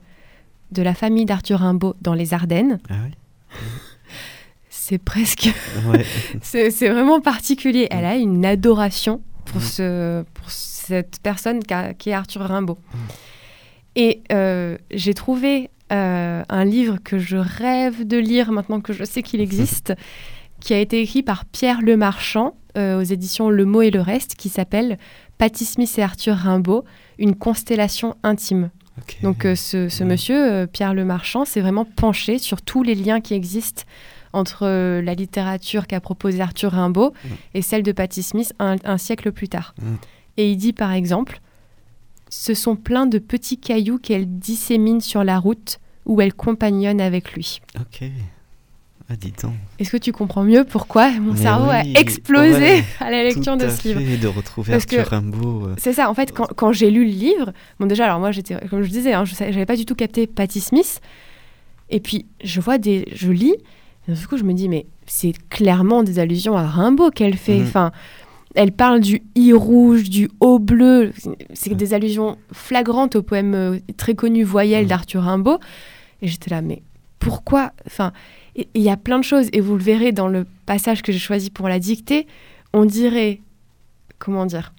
de 0.71 0.81
la 0.83 0.93
famille 0.93 1.25
d'Arthur 1.25 1.59
Rimbaud 1.59 1.95
dans 2.01 2.13
les 2.13 2.33
Ardennes. 2.35 2.79
Ah 2.89 2.93
oui 3.05 3.11
C'est 4.69 4.97
presque 4.99 5.49
Ouais. 5.87 6.05
C'est 6.41 6.89
vraiment 6.89 7.21
particulier. 7.21 7.87
Elle 7.89 8.05
a 8.05 8.15
une 8.17 8.45
adoration 8.45 9.21
pour, 9.45 9.61
ce, 9.61 10.23
pour 10.33 10.49
cette 10.49 11.19
personne 11.21 11.59
qui 11.63 12.09
est 12.09 12.13
Arthur 12.13 12.41
Rimbaud. 12.41 12.77
Et 13.95 14.21
euh, 14.31 14.77
j'ai 14.91 15.13
trouvé 15.13 15.69
euh, 15.91 16.43
un 16.49 16.65
livre 16.65 16.97
que 17.03 17.19
je 17.19 17.37
rêve 17.37 18.07
de 18.07 18.17
lire 18.17 18.51
maintenant 18.51 18.81
que 18.81 18.93
je 18.93 19.03
sais 19.03 19.21
qu'il 19.21 19.41
existe, 19.41 19.93
qui 20.59 20.73
a 20.73 20.79
été 20.79 21.01
écrit 21.01 21.21
par 21.21 21.45
Pierre 21.45 21.81
Lemarchand 21.81 22.55
euh, 22.77 22.99
aux 22.99 23.03
éditions 23.03 23.49
Le 23.49 23.65
Mot 23.65 23.83
et 23.83 23.91
le 23.91 24.01
Reste, 24.01 24.35
qui 24.35 24.49
s'appelle 24.49 24.97
Patti 25.37 25.65
Smith 25.65 25.93
et 25.97 26.01
Arthur 26.01 26.35
Rimbaud, 26.35 26.83
une 27.19 27.35
constellation 27.35 28.15
intime. 28.23 28.71
Donc 29.21 29.45
euh, 29.45 29.55
ce, 29.55 29.89
ce 29.89 30.03
monsieur, 30.03 30.67
Pierre 30.71 30.93
Lemarchand, 30.95 31.45
s'est 31.45 31.61
vraiment 31.61 31.85
penché 31.85 32.39
sur 32.39 32.61
tous 32.61 32.81
les 32.81 32.95
liens 32.95 33.21
qui 33.21 33.35
existent 33.35 33.83
entre 34.33 34.65
euh, 34.65 35.01
la 35.01 35.13
littérature 35.13 35.87
qu'a 35.87 35.99
proposée 36.01 36.41
Arthur 36.41 36.71
Rimbaud 36.71 37.13
Mm. 37.23 37.27
et 37.53 37.61
celle 37.61 37.83
de 37.83 37.91
Patti 37.91 38.23
Smith 38.23 38.53
un, 38.59 38.75
un 38.83 38.97
siècle 38.97 39.31
plus 39.31 39.47
tard. 39.49 39.73
Mm. 39.81 39.95
Et 40.37 40.51
il 40.51 40.57
dit 40.57 40.73
par 40.73 40.91
exemple 40.91 41.39
Ce 42.29 42.53
sont 42.53 42.75
plein 42.75 43.05
de 43.05 43.19
petits 43.19 43.57
cailloux 43.59 43.99
qu'elle 43.99 44.39
dissémine 44.39 44.99
sur 45.01 45.23
la 45.23 45.37
route 45.39 45.79
où 46.05 46.19
elle 46.19 46.33
compagnonne 46.33 46.99
avec 46.99 47.33
lui. 47.33 47.61
Ok. 47.79 48.03
Ah, 49.09 49.15
dis 49.17 49.33
donc. 49.43 49.53
Est-ce 49.79 49.91
que 49.91 49.97
tu 49.97 50.11
comprends 50.13 50.43
mieux 50.43 50.63
pourquoi 50.63 51.11
mon 51.11 51.33
Mais 51.33 51.41
cerveau 51.41 51.65
oui, 51.69 51.95
a 51.95 51.99
explosé 51.99 52.53
ouais, 52.57 52.83
à 53.01 53.11
la 53.11 53.23
lecture 53.23 53.53
Tout 53.53 53.59
de 53.59 53.65
à 53.65 53.69
ce 53.69 53.87
livre 53.89 54.21
de 54.21 54.27
retrouver 54.27 54.71
Parce 54.71 54.85
Arthur 54.85 55.05
Rimbaud. 55.07 55.67
euh, 55.67 55.75
C'est 55.77 55.91
ça, 55.93 56.09
en 56.09 56.13
fait, 56.13 56.31
quand, 56.33 56.47
quand 56.55 56.71
j'ai 56.71 56.89
lu 56.89 57.03
le 57.03 57.11
livre, 57.11 57.51
bon 57.79 57.85
déjà, 57.85 58.05
alors 58.05 58.19
moi, 58.19 58.31
j'étais, 58.31 58.55
comme 58.69 58.81
je 58.81 58.89
disais, 58.89 59.13
hein, 59.13 59.25
je 59.25 59.35
n'avais 59.43 59.65
pas 59.65 59.75
du 59.75 59.85
tout 59.85 59.93
capté 59.95 60.25
Patti 60.25 60.61
Smith, 60.61 61.01
et 61.89 61.99
puis 61.99 62.25
je 62.43 62.61
vois 62.61 62.77
des, 62.77 63.05
je 63.13 63.29
lis, 63.31 63.53
et 64.07 64.11
du 64.13 64.27
coup, 64.27 64.37
je 64.37 64.43
me 64.43 64.53
dis, 64.53 64.67
mais 64.69 64.85
c'est 65.05 65.33
clairement 65.49 66.03
des 66.03 66.19
allusions 66.19 66.55
à 66.57 66.65
Rimbaud 66.65 67.11
qu'elle 67.11 67.37
fait. 67.37 67.59
Mhm. 67.59 67.63
Enfin, 67.67 67.91
elle 68.55 68.71
parle 68.71 68.99
du 68.99 69.23
i 69.35 69.53
rouge, 69.53 70.09
du 70.09 70.29
haut 70.39 70.59
bleu, 70.59 71.11
c'est 71.53 71.73
des 71.75 71.93
allusions 71.93 72.37
flagrantes 72.51 73.15
au 73.15 73.23
poème 73.23 73.53
euh, 73.55 73.79
très 73.97 74.13
connu 74.15 74.43
Voyelle 74.43 74.83
Mhm. 74.83 74.89
d'Arthur 74.89 75.23
Rimbaud, 75.23 75.59
et 76.21 76.27
j'étais 76.27 76.49
là, 76.51 76.61
mais 76.61 76.81
pourquoi? 77.19 77.71
Enfin, 77.87 78.11
il 78.55 78.81
y 78.81 78.89
a 78.89 78.97
plein 78.97 79.17
de 79.19 79.23
choses, 79.23 79.47
et 79.53 79.61
vous 79.61 79.75
le 79.77 79.83
verrez 79.83 80.11
dans 80.11 80.27
le 80.27 80.45
passage 80.65 81.01
que 81.01 81.11
j'ai 81.11 81.19
choisi 81.19 81.49
pour 81.49 81.67
la 81.69 81.79
dictée, 81.79 82.27
on 82.73 82.85
dirait, 82.85 83.39
comment 84.19 84.45
dire? 84.45 84.73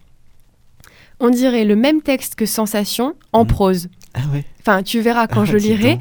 On 1.20 1.30
dirait 1.30 1.64
le 1.64 1.76
même 1.76 2.02
texte 2.02 2.34
que 2.34 2.44
Sensation 2.46 3.14
en 3.32 3.42
Mhm. 3.42 3.46
prose. 3.48 3.88
Ah 4.14 4.20
ouais. 4.32 4.44
Enfin, 4.60 4.82
tu 4.82 5.00
verras 5.00 5.26
quand 5.26 5.42
Ah, 5.42 5.44
je 5.46 5.56
lirai. 5.56 5.98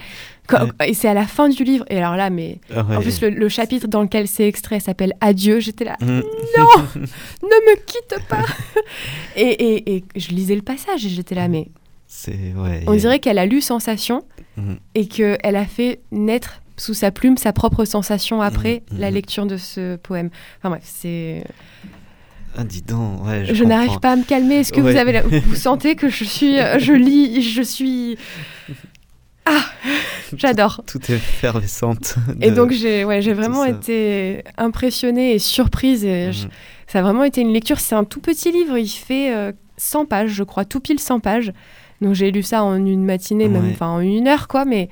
Donc. 0.50 0.60
Quand- 0.60 0.66
Ouais. 0.80 0.90
Et 0.90 0.94
c'est 0.94 1.08
à 1.08 1.14
la 1.14 1.26
fin 1.26 1.50
du 1.50 1.64
livre. 1.64 1.86
Et 1.90 1.98
alors 1.98 2.16
là, 2.16 2.30
mais 2.30 2.60
Ah 2.76 2.84
ouais. 2.84 2.96
en 2.98 3.02
plus, 3.02 3.22
le, 3.22 3.30
le 3.30 3.50
chapitre 3.50 3.88
dans 3.88 4.02
lequel 4.02 4.28
c'est 4.28 4.48
extrait 4.48 4.80
s'appelle 4.80 5.14
Adieu. 5.22 5.60
J'étais 5.60 5.86
là, 5.86 5.96
Mm. 6.02 6.06
ne 6.96 7.48
me 7.72 7.76
quitte 7.86 8.16
pas. 8.28 8.44
et, 9.36 9.42
et- 9.42 9.96
et 9.98 10.04
je 10.16 10.30
lisais 10.30 10.56
le 10.56 10.62
passage 10.62 11.06
et 11.06 11.10
j'étais 11.10 11.36
là, 11.36 11.48
mais 11.48 11.70
C'est 12.08 12.54
ouais. 12.58 12.84
on 12.88 12.96
dirait 12.96 13.20
qu'elle 13.20 13.40
a 13.40 13.46
lu 13.46 13.62
Sensation 13.62 14.24
Mm. 14.58 14.74
et 14.96 15.08
qu'elle 15.08 15.56
a 15.56 15.66
fait 15.66 16.00
naître 16.12 16.62
sous 16.78 16.94
sa 16.94 17.12
plume 17.12 17.38
sa 17.38 17.54
propre 17.54 17.86
sensation 17.86 18.42
après 18.42 18.84
Mhm, 18.92 19.00
la 19.00 19.12
lecture 19.12 19.46
de 19.46 19.58
ce 19.58 19.96
poème. 19.96 20.30
Enfin 20.60 20.70
bref, 20.70 20.84
c'est. 20.86 21.44
Ah, 22.56 22.64
dis 22.64 22.82
donc. 22.84 23.26
Ouais, 23.26 23.46
Je, 23.46 23.54
je, 23.56 23.64
n'arrive 23.64 24.00
pas 24.00 24.12
à 24.12 24.16
me 24.16 24.24
calmer. 24.24 24.58
Est-ce 24.58 24.72
que 24.74 24.82
vous 24.82 24.96
avez, 24.96 25.12
la- 25.12 25.22
vous 25.24 25.56
sentez 25.56 25.96
que 25.96 26.08
je 26.10 26.24
suis, 26.24 26.58
je 26.78 26.94
lis, 26.94 27.42
je 27.42 27.62
suis. 27.64 28.18
Ah, 29.46 29.66
j'adore. 30.38 30.82
Tout 30.88 31.00
est 31.12 31.16
effervescente. 31.16 32.16
Et 32.42 32.52
donc 32.52 32.72
j'ai, 32.72 33.04
ouais, 33.06 33.22
j'ai 33.22 33.34
vraiment 33.34 33.66
été 33.66 34.44
impressionnée 34.58 35.34
et 35.34 35.40
surprise. 35.40 36.06
Et 36.06 36.32
je- 36.32 36.46
Mhm. 36.46 36.52
ça 36.88 37.00
a 37.00 37.02
vraiment 37.02 37.24
été 37.24 37.42
une 37.42 37.52
lecture. 37.54 37.80
C'est 37.80 37.96
un 37.96 38.04
tout 38.06 38.22
petit 38.22 38.52
livre. 38.52 38.78
Il 38.78 38.88
fait 38.88 39.34
euh, 39.36 39.52
100 39.78 40.06
pages, 40.06 40.32
je 40.32 40.44
crois, 40.44 40.66
tout 40.66 40.80
pile 40.80 41.00
100 41.00 41.20
pages. 41.20 41.52
Donc 42.02 42.14
j'ai 42.16 42.32
lu 42.32 42.44
ça 42.44 42.64
en 42.64 42.76
une 42.76 43.04
matinée, 43.06 43.48
même, 43.48 43.70
enfin 43.72 43.88
en 43.88 44.00
une 44.00 44.28
heure, 44.28 44.48
quoi. 44.48 44.66
Mais 44.66 44.90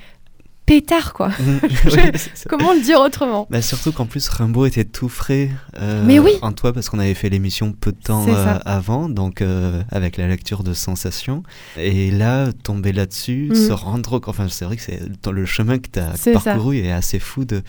pétard, 0.72 1.14
quoi. 1.14 1.32
Ça. 1.90 2.50
Comment 2.50 2.74
le 2.74 2.82
dire 2.82 3.00
autrement 3.02 3.48
Bah, 3.50 3.62
surtout 3.62 3.92
qu'en 3.92 4.06
plus 4.06 4.28
Rimbaud 4.30 4.66
était 4.66 4.86
tout 4.86 5.10
frais 5.10 5.50
euh, 5.80 6.04
Mais 6.06 6.20
oui. 6.20 6.32
en 6.42 6.52
toi 6.54 6.72
parce 6.74 6.90
qu'on 6.90 7.00
avait 7.00 7.14
fait 7.14 7.30
l'émission 7.30 7.72
peu 7.74 7.92
de 7.92 7.98
temps 8.02 8.26
euh, 8.28 8.34
ça. 8.34 8.54
avant, 8.66 9.10
donc 9.10 9.42
euh, 9.42 9.82
avec 9.92 10.18
la 10.18 10.28
lecture 10.28 10.64
de 10.64 10.74
Sensations. 10.74 11.44
Et 11.78 12.12
là, 12.12 12.52
tomber 12.64 12.92
là-dessus, 12.94 13.50
Mhm. 13.50 13.56
se 13.56 13.72
rendre 13.74 14.10
compte, 14.10 14.28
enfin 14.28 14.48
c'est 14.50 14.66
vrai 14.66 14.76
que 14.78 14.82
c'est 14.82 15.02
dans 15.24 15.32
le 15.32 15.46
chemin 15.46 15.78
que 15.80 15.88
tu 15.92 16.00
as 16.00 16.16
C'est 16.16 16.34
ça. 16.34 16.40
parcouru 16.40 16.78
est 16.78 16.92
assez 16.92 17.20
fou 17.20 17.44
de, 17.46 17.62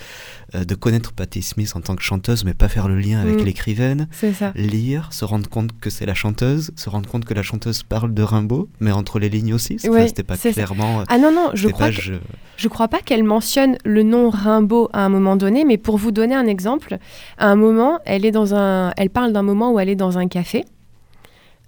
de 0.54 0.74
connaître 0.74 1.12
Patti 1.12 1.42
Smith 1.42 1.72
en 1.74 1.80
tant 1.80 1.96
que 1.96 2.02
chanteuse, 2.02 2.44
mais 2.44 2.54
pas 2.54 2.68
faire 2.68 2.88
le 2.88 2.98
lien 2.98 3.20
avec 3.20 3.36
Mhm. 3.38 3.44
l'écrivaine. 3.44 4.08
C'est 4.12 4.32
ça. 4.32 4.52
Lire, 4.54 5.08
se 5.12 5.24
rendre 5.24 5.48
compte 5.48 5.70
que 5.80 5.90
c'est 5.90 6.06
la 6.06 6.14
chanteuse, 6.14 6.70
se 6.76 6.88
rendre 6.88 7.08
compte 7.08 7.24
que 7.24 7.34
la 7.34 7.42
chanteuse 7.42 7.82
parle 7.82 8.14
de 8.14 8.22
Rimbaud, 8.22 8.68
mais 8.80 8.92
entre 8.92 9.18
les 9.18 9.28
lignes 9.28 9.54
aussi. 9.54 9.76
Ouais, 9.88 10.06
c'était 10.08 10.22
pas 10.22 10.36
ça. 10.36 10.52
clairement. 10.52 11.00
euh, 11.00 11.04
Ah 11.08 11.18
non, 11.18 11.32
non, 11.32 11.50
je 11.54 11.68
crois 11.68 11.86
pas 11.88 11.92
que 11.92 12.00
je- 12.00 12.12
Je 12.56 12.68
crois 12.68 12.86
pas 12.92 13.00
qu'elle 13.00 13.24
mentionne 13.24 13.78
le 13.86 14.02
nom 14.02 14.28
Rimbaud 14.28 14.90
à 14.92 15.02
un 15.02 15.08
moment 15.08 15.36
donné, 15.36 15.64
mais 15.64 15.78
pour 15.78 15.96
vous 15.96 16.10
donner 16.10 16.34
un 16.34 16.46
exemple, 16.46 16.98
à 17.38 17.46
un 17.46 17.56
moment, 17.56 17.98
elle 18.04 18.26
est 18.26 18.30
dans 18.30 18.54
un, 18.54 18.92
elle 18.98 19.08
parle 19.08 19.32
d'un 19.32 19.40
moment 19.40 19.72
où 19.72 19.80
elle 19.80 19.88
est 19.88 19.96
dans 19.96 20.18
un 20.18 20.28
café. 20.28 20.66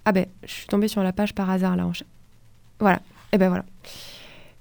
Ah 0.05 0.11
ben, 0.11 0.27
je 0.43 0.53
suis 0.53 0.67
tombée 0.67 0.87
sur 0.87 1.01
la 1.01 1.13
page 1.13 1.33
par 1.33 1.49
hasard 1.49 1.77
là. 1.77 1.87
en 1.87 1.93
Voilà. 2.79 2.99
Et 3.33 3.39
ben 3.39 3.49
voilà. 3.49 3.65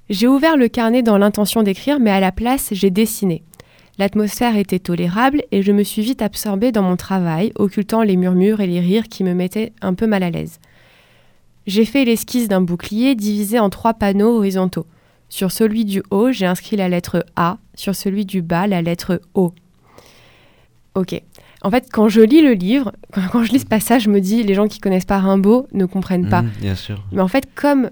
J'ai 0.08 0.26
ouvert 0.26 0.56
le 0.56 0.68
carnet 0.68 1.02
dans 1.02 1.18
l'intention 1.18 1.62
d'écrire, 1.62 2.00
mais 2.00 2.10
à 2.10 2.18
la 2.18 2.32
place, 2.32 2.70
j'ai 2.72 2.88
dessiné. 2.88 3.42
L'atmosphère 3.98 4.56
était 4.56 4.78
tolérable 4.78 5.42
et 5.52 5.60
je 5.60 5.70
me 5.70 5.82
suis 5.82 6.00
vite 6.00 6.22
absorbée 6.22 6.72
dans 6.72 6.82
mon 6.82 6.96
travail, 6.96 7.52
occultant 7.56 8.02
les 8.02 8.16
murmures 8.16 8.62
et 8.62 8.66
les 8.66 8.80
rires 8.80 9.08
qui 9.08 9.22
me 9.22 9.34
mettaient 9.34 9.74
un 9.82 9.92
peu 9.92 10.06
mal 10.06 10.22
à 10.22 10.30
l'aise. 10.30 10.60
J'ai 11.66 11.84
fait 11.84 12.06
l'esquisse 12.06 12.48
d'un 12.48 12.62
bouclier 12.62 13.14
divisé 13.14 13.58
en 13.58 13.68
trois 13.68 13.92
panneaux 13.92 14.38
horizontaux. 14.38 14.86
Sur 15.34 15.50
celui 15.50 15.84
du 15.84 16.00
haut, 16.12 16.30
j'ai 16.30 16.46
inscrit 16.46 16.76
la 16.76 16.88
lettre 16.88 17.26
A, 17.34 17.58
sur 17.74 17.96
celui 17.96 18.24
du 18.24 18.40
bas, 18.40 18.68
la 18.68 18.82
lettre 18.82 19.20
O. 19.34 19.52
Ok. 20.94 21.20
En 21.62 21.72
fait, 21.72 21.88
quand 21.90 22.08
je 22.08 22.20
lis 22.20 22.40
le 22.40 22.52
livre, 22.52 22.92
quand, 23.32 23.42
je 23.42 23.50
lis 23.50 23.58
ce 23.58 23.66
passage, 23.66 24.04
je 24.04 24.10
me 24.10 24.20
dis, 24.20 24.44
les 24.44 24.54
gens 24.54 24.68
qui 24.68 24.78
connaissent 24.78 25.06
pas 25.06 25.18
Rimbaud 25.18 25.66
ne 25.72 25.86
comprennent 25.86 26.28
pas. 26.28 26.42
Mhm, 26.42 26.50
bien 26.60 26.76
sûr. 26.76 27.02
Mais 27.10 27.20
en 27.20 27.26
fait, 27.26 27.48
comme 27.56 27.90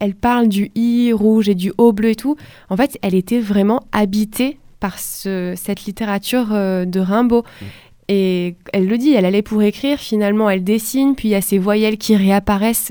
elle 0.00 0.16
parle 0.16 0.48
du 0.48 0.72
I 0.74 1.12
rouge 1.12 1.48
et 1.48 1.54
du 1.54 1.72
O 1.78 1.92
bleu 1.92 2.08
et 2.10 2.14
tout, 2.16 2.34
en 2.68 2.76
fait, 2.76 2.98
elle 3.00 3.14
était 3.14 3.38
vraiment 3.38 3.84
habitée 3.92 4.58
par 4.80 4.98
ce- 4.98 5.54
cette 5.56 5.84
littérature 5.84 6.48
euh, 6.50 6.84
de 6.84 6.98
Rimbaud. 6.98 7.42
Mm. 7.62 7.64
Et 8.08 8.56
elle 8.72 8.88
le 8.88 8.98
dit, 8.98 9.12
elle 9.12 9.24
allait 9.24 9.42
pour 9.42 9.62
écrire, 9.62 10.00
finalement 10.00 10.50
elle 10.50 10.64
dessine, 10.64 11.14
puis 11.14 11.28
il 11.28 11.30
y 11.30 11.36
a 11.36 11.40
ces 11.40 11.58
voyelles 11.58 11.96
qui 11.96 12.16
réapparaissent 12.16 12.90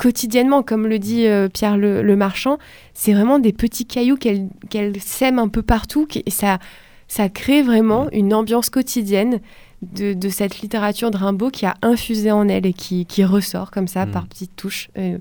quotidiennement, 0.00 0.62
comme 0.62 0.86
le 0.86 0.98
dit 0.98 1.26
euh, 1.26 1.48
Pierre 1.50 1.76
le, 1.76 2.00
le 2.02 2.16
Marchand. 2.16 2.56
C'est 2.94 3.12
vraiment 3.12 3.38
des 3.38 3.52
petits 3.52 3.84
cailloux 3.84 4.16
qu'elle 4.16 4.48
qu'elle 4.70 4.98
sème 5.00 5.38
un 5.38 5.48
peu 5.48 5.60
partout, 5.62 6.08
et 6.14 6.30
ça, 6.30 6.58
ça 7.06 7.28
crée 7.28 7.62
vraiment 7.62 8.08
une 8.10 8.32
ambiance 8.32 8.70
quotidienne 8.70 9.40
de, 9.82 10.14
de 10.14 10.28
cette 10.30 10.60
littérature 10.60 11.10
de 11.10 11.18
Rimbaud 11.18 11.50
qui 11.50 11.66
a 11.66 11.74
infusé 11.82 12.32
en 12.32 12.48
elle 12.48 12.64
et 12.64 12.72
qui, 12.72 13.04
qui 13.04 13.24
ressort 13.24 13.70
comme 13.70 13.88
ça 13.88 14.06
Mm. 14.06 14.10
par 14.10 14.26
petites 14.26 14.56
touches. 14.56 14.88
Euh, 14.96 15.18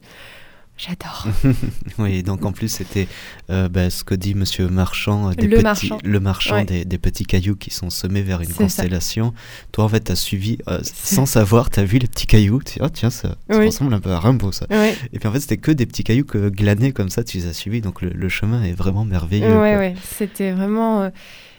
J'adore. 0.80 1.28
Oui, 1.98 2.24
donc 2.24 2.46
en 2.46 2.54
plus 2.54 2.70
c'était 2.70 3.08
euh, 3.50 3.68
bah, 3.68 3.90
ce 3.90 4.06
que 4.06 4.16
dit 4.16 4.34
Monsieur 4.34 4.70
Marchand, 4.70 5.30
euh, 5.30 5.34
des 5.34 5.48
Le 5.48 5.58
petits, 5.58 5.64
Marchand. 5.64 5.98
le 6.02 6.20
marchand 6.22 6.56
Ouais. 6.56 6.64
des, 6.66 6.86
des 6.86 6.98
petits 6.98 7.26
cailloux 7.26 7.58
qui 7.58 7.70
sont 7.70 7.90
semés 7.90 8.22
vers 8.22 8.40
une 8.40 8.48
ça. 8.50 8.54
constellation. 8.64 9.34
Toi 9.74 9.84
en 9.84 9.90
fait 9.90 10.00
t'as 10.00 10.16
suivi 10.16 10.58
euh, 10.70 10.80
sans 10.84 11.26
savoir, 11.26 11.70
t'as 11.70 11.84
vu 11.84 11.98
les 11.98 12.08
petits 12.08 12.28
cailloux, 12.28 12.62
tu 12.64 12.76
dis, 12.76 12.80
oh 12.82 12.88
tiens 12.88 13.10
ça, 13.10 13.36
ça 13.50 13.60
Oui. 13.60 13.66
ressemble 13.66 13.94
un 13.94 14.00
peu 14.00 14.12
à 14.12 14.20
Rimbaud 14.20 14.54
ça. 14.54 14.68
Ouais, 14.70 14.96
Et 15.12 15.20
puis 15.20 15.28
en 15.28 15.34
fait 15.34 15.42
c'était 15.42 15.58
que 15.58 15.72
des 15.72 15.86
petits 15.86 16.06
cailloux 16.06 16.24
que 16.26 16.48
glanés 16.50 16.94
comme 16.94 17.10
ça, 17.10 17.26
tu 17.26 17.38
les 17.38 17.48
as 17.48 17.54
suivis, 17.54 17.82
donc 17.82 18.02
le, 18.02 18.10
le 18.12 18.30
chemin 18.30 18.64
est 18.64 18.72
vraiment 18.72 19.04
merveilleux. 19.04 19.48
quoi. 19.52 19.60
ouais. 19.62 19.96
C'était 20.18 20.52
vraiment. 20.54 21.02
euh, 21.02 21.10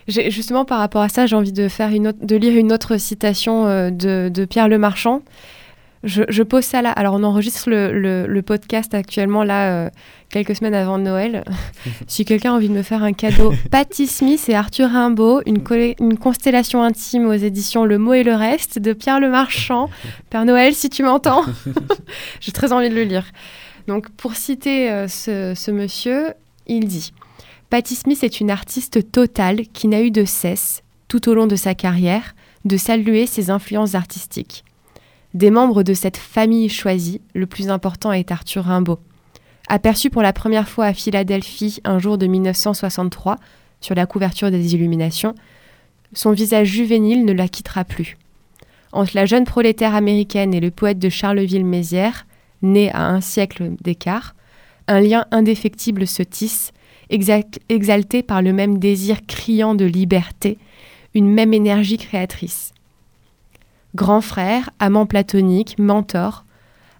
Justement, 0.08 0.64
par 0.64 0.78
rapport 0.80 1.02
à 1.02 1.08
ça, 1.08 1.26
j'ai 1.26 1.36
envie 1.36 1.52
de, 1.52 1.68
faire 1.68 1.90
une 1.90 2.08
autre, 2.08 2.18
de 2.24 2.34
lire 2.34 2.56
une 2.58 2.72
autre 2.72 2.96
citation 2.96 3.66
euh, 3.68 3.90
de, 3.90 4.28
de 4.32 4.44
Pierre 4.44 4.66
Le 4.68 4.76
Marchand. 4.78 5.22
Je, 6.02 6.22
je 6.30 6.42
pose 6.42 6.64
ça 6.64 6.80
là. 6.80 6.90
Alors, 6.92 7.14
on 7.14 7.22
enregistre 7.22 7.68
le, 7.68 7.92
le- 7.92 8.26
le 8.26 8.42
podcast 8.42 8.94
actuellement, 8.94 9.44
là, 9.44 9.84
euh, 9.84 9.90
quelques 10.30 10.56
semaines 10.56 10.72
avant 10.74 10.96
Noël. 10.96 11.44
si 12.06 12.24
quelqu'un 12.24 12.52
a 12.52 12.56
envie 12.56 12.70
de 12.70 12.74
me 12.74 12.82
faire 12.82 13.02
un 13.02 13.12
cadeau, 13.12 13.52
Patti 13.70 14.06
Smith 14.06 14.48
et 14.48 14.54
Arthur 14.54 14.88
Rimbaud, 14.90 15.42
une, 15.44 15.62
constellation 16.18 16.82
intime 16.82 17.26
aux 17.26 17.34
éditions 17.34 17.84
Le 17.84 17.98
Mot 17.98 18.14
et 18.14 18.22
le 18.22 18.34
Reste 18.34 18.78
de 18.78 18.94
Pierre 18.94 19.20
Le 19.20 19.28
Marchand. 19.28 19.90
Père 20.30 20.46
Noël, 20.46 20.74
si 20.74 20.88
tu 20.88 21.02
m'entends, 21.02 21.44
j'ai 22.40 22.52
très 22.52 22.72
envie 22.72 22.88
de 22.88 22.94
le 22.94 23.04
lire. 23.04 23.26
Donc, 23.86 24.08
pour 24.10 24.34
citer 24.36 24.90
euh, 24.90 25.06
ce, 25.06 25.52
ce 25.54 25.70
monsieur, 25.70 26.32
il 26.66 26.86
dit 26.86 27.12
Patti 27.68 27.94
Smith 27.94 28.24
est 28.24 28.40
une 28.40 28.50
artiste 28.50 29.12
totale 29.12 29.62
qui 29.74 29.86
n'a 29.86 30.00
eu 30.00 30.10
de 30.10 30.24
cesse, 30.24 30.82
tout 31.08 31.28
au 31.28 31.34
long 31.34 31.46
de 31.46 31.56
sa 31.56 31.74
carrière, 31.74 32.34
de 32.64 32.78
saluer 32.78 33.26
ses 33.26 33.50
influences 33.50 33.94
artistiques. 33.94 34.64
Des 35.32 35.50
membres 35.50 35.84
de 35.84 35.94
cette 35.94 36.16
famille 36.16 36.68
choisie, 36.68 37.20
le 37.34 37.46
plus 37.46 37.68
important 37.68 38.12
est 38.12 38.32
Arthur 38.32 38.64
Rimbaud. 38.64 38.98
Aperçu 39.68 40.10
pour 40.10 40.22
la 40.22 40.32
première 40.32 40.68
fois 40.68 40.86
à 40.86 40.92
Philadelphie 40.92 41.80
un 41.84 42.00
jour 42.00 42.18
de 42.18 42.26
1963, 42.26 43.36
sur 43.80 43.94
la 43.94 44.06
couverture 44.06 44.50
des 44.50 44.74
Illuminations, 44.74 45.34
son 46.12 46.32
visage 46.32 46.66
juvénile 46.66 47.24
ne 47.24 47.32
la 47.32 47.46
quittera 47.46 47.84
plus. 47.84 48.18
Entre 48.92 49.12
la 49.14 49.24
jeune 49.24 49.44
prolétaire 49.44 49.94
américaine 49.94 50.52
et 50.52 50.58
le 50.60 50.72
poète 50.72 50.98
de 50.98 51.08
Charleville-Mézières, 51.08 52.26
né 52.62 52.90
à 52.92 53.06
un 53.06 53.20
siècle 53.20 53.70
d'écart, 53.80 54.34
un 54.88 55.00
lien 55.00 55.26
indéfectible 55.30 56.08
se 56.08 56.24
tisse, 56.24 56.72
exalté 57.08 58.22
par 58.24 58.42
le 58.42 58.52
même 58.52 58.78
désir 58.78 59.24
criant 59.26 59.76
de 59.76 59.84
liberté, 59.84 60.58
une 61.14 61.32
même 61.32 61.54
énergie 61.54 61.98
créatrice. 61.98 62.72
Grand 63.94 64.20
frère, 64.20 64.70
amant 64.78 65.06
platonique, 65.06 65.78
mentor, 65.78 66.44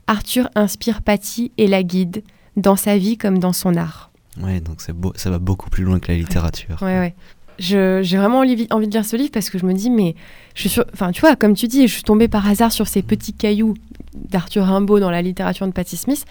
Arthur 0.07 0.51
inspire 0.55 1.03
Patty 1.03 1.53
et 1.57 1.67
la 1.69 1.83
guide, 1.83 2.23
dans 2.57 2.77
sa 2.77 2.99
vie 2.99 3.17
comme 3.17 3.39
dans 3.39 3.53
son 3.53 3.77
art. 3.77 4.11
Ouais, 4.43 4.61
donc 4.61 4.79
beau, 4.93 5.13
ça 5.17 5.31
va 5.31 5.39
beaucoup 5.39 5.71
plus 5.71 5.85
loin 5.85 6.01
que 6.01 6.11
la 6.11 6.19
littérature. 6.19 6.79
Ouais, 6.83 6.99
ouais. 6.99 7.15
J'ai 7.59 8.17
vraiment 8.17 8.39
envie, 8.39 8.67
envie 8.71 8.89
de 8.89 8.93
lire 8.93 9.05
ce 9.05 9.17
livre 9.17 9.31
parce 9.33 9.51
que 9.51 9.59
je 9.59 9.67
me 9.67 9.75
dis, 9.75 9.91
mais 9.91 10.15
je 10.55 10.67
suis 10.69 10.81
enfin, 10.95 11.13
tu 11.13 11.21
vois, 11.21 11.37
comme 11.37 11.55
tu 11.55 11.69
dis, 11.69 11.87
je 11.87 11.93
suis 11.93 12.03
tombée 12.03 12.27
par 12.27 12.49
hasard 12.49 12.73
sur 12.73 12.89
ces 12.89 13.03
petits 13.03 13.35
cailloux 13.35 13.75
d'Arthur 14.15 14.65
Rimbaud 14.65 14.99
dans 14.99 15.11
la 15.11 15.21
littérature 15.23 15.67
de 15.67 15.73
Patti 15.73 15.97
Smith. 15.97 16.25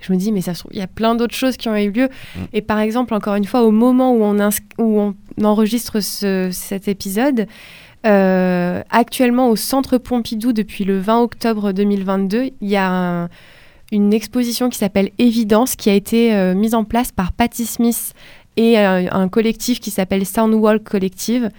Je 0.00 0.12
me 0.12 0.18
dis, 0.18 0.30
mais 0.30 0.42
ça 0.42 0.52
se 0.52 0.60
trouve, 0.60 0.72
il 0.74 0.78
y 0.78 0.82
a 0.82 0.86
plein 0.86 1.14
d'autres 1.14 1.34
choses 1.34 1.56
qui 1.56 1.68
ont 1.70 1.76
eu 1.76 1.90
lieu. 1.90 2.08
Mm. 2.36 2.40
Et 2.52 2.60
par 2.60 2.78
exemple, 2.80 3.14
encore 3.14 3.36
une 3.36 3.46
fois, 3.46 3.62
au 3.62 3.70
moment 3.70 4.12
où 4.12 4.22
on, 4.22 4.38
où 4.78 5.00
on 5.00 5.14
enregistre 5.42 6.00
ce- 6.00 6.50
cet 6.52 6.88
épisode, 6.88 7.46
euh, 8.06 8.82
actuellement 8.90 9.48
au 9.48 9.56
Centre 9.56 9.98
Pompidou 9.98 10.52
depuis 10.52 10.84
le 10.84 10.98
20 10.98 11.20
octobre 11.20 11.72
2022, 11.72 12.50
il 12.60 12.68
y 12.68 12.76
a 12.76 12.88
un- 12.90 13.28
une 13.92 14.12
exposition 14.12 14.68
qui 14.70 14.78
s'appelle 14.78 15.10
Évidence 15.18 15.76
qui 15.76 15.90
a 15.90 15.94
été 15.94 16.34
euh, 16.34 16.54
mise 16.54 16.74
en 16.74 16.84
place 16.84 17.12
par 17.12 17.32
Patti 17.32 17.64
Smith 17.66 18.12
et 18.56 18.78
euh, 18.78 19.08
un 19.10 19.28
collectif 19.28 19.80
qui 19.80 19.90
s'appelle 19.90 20.24
Soundwall 20.26 20.80
Collective 20.80 21.50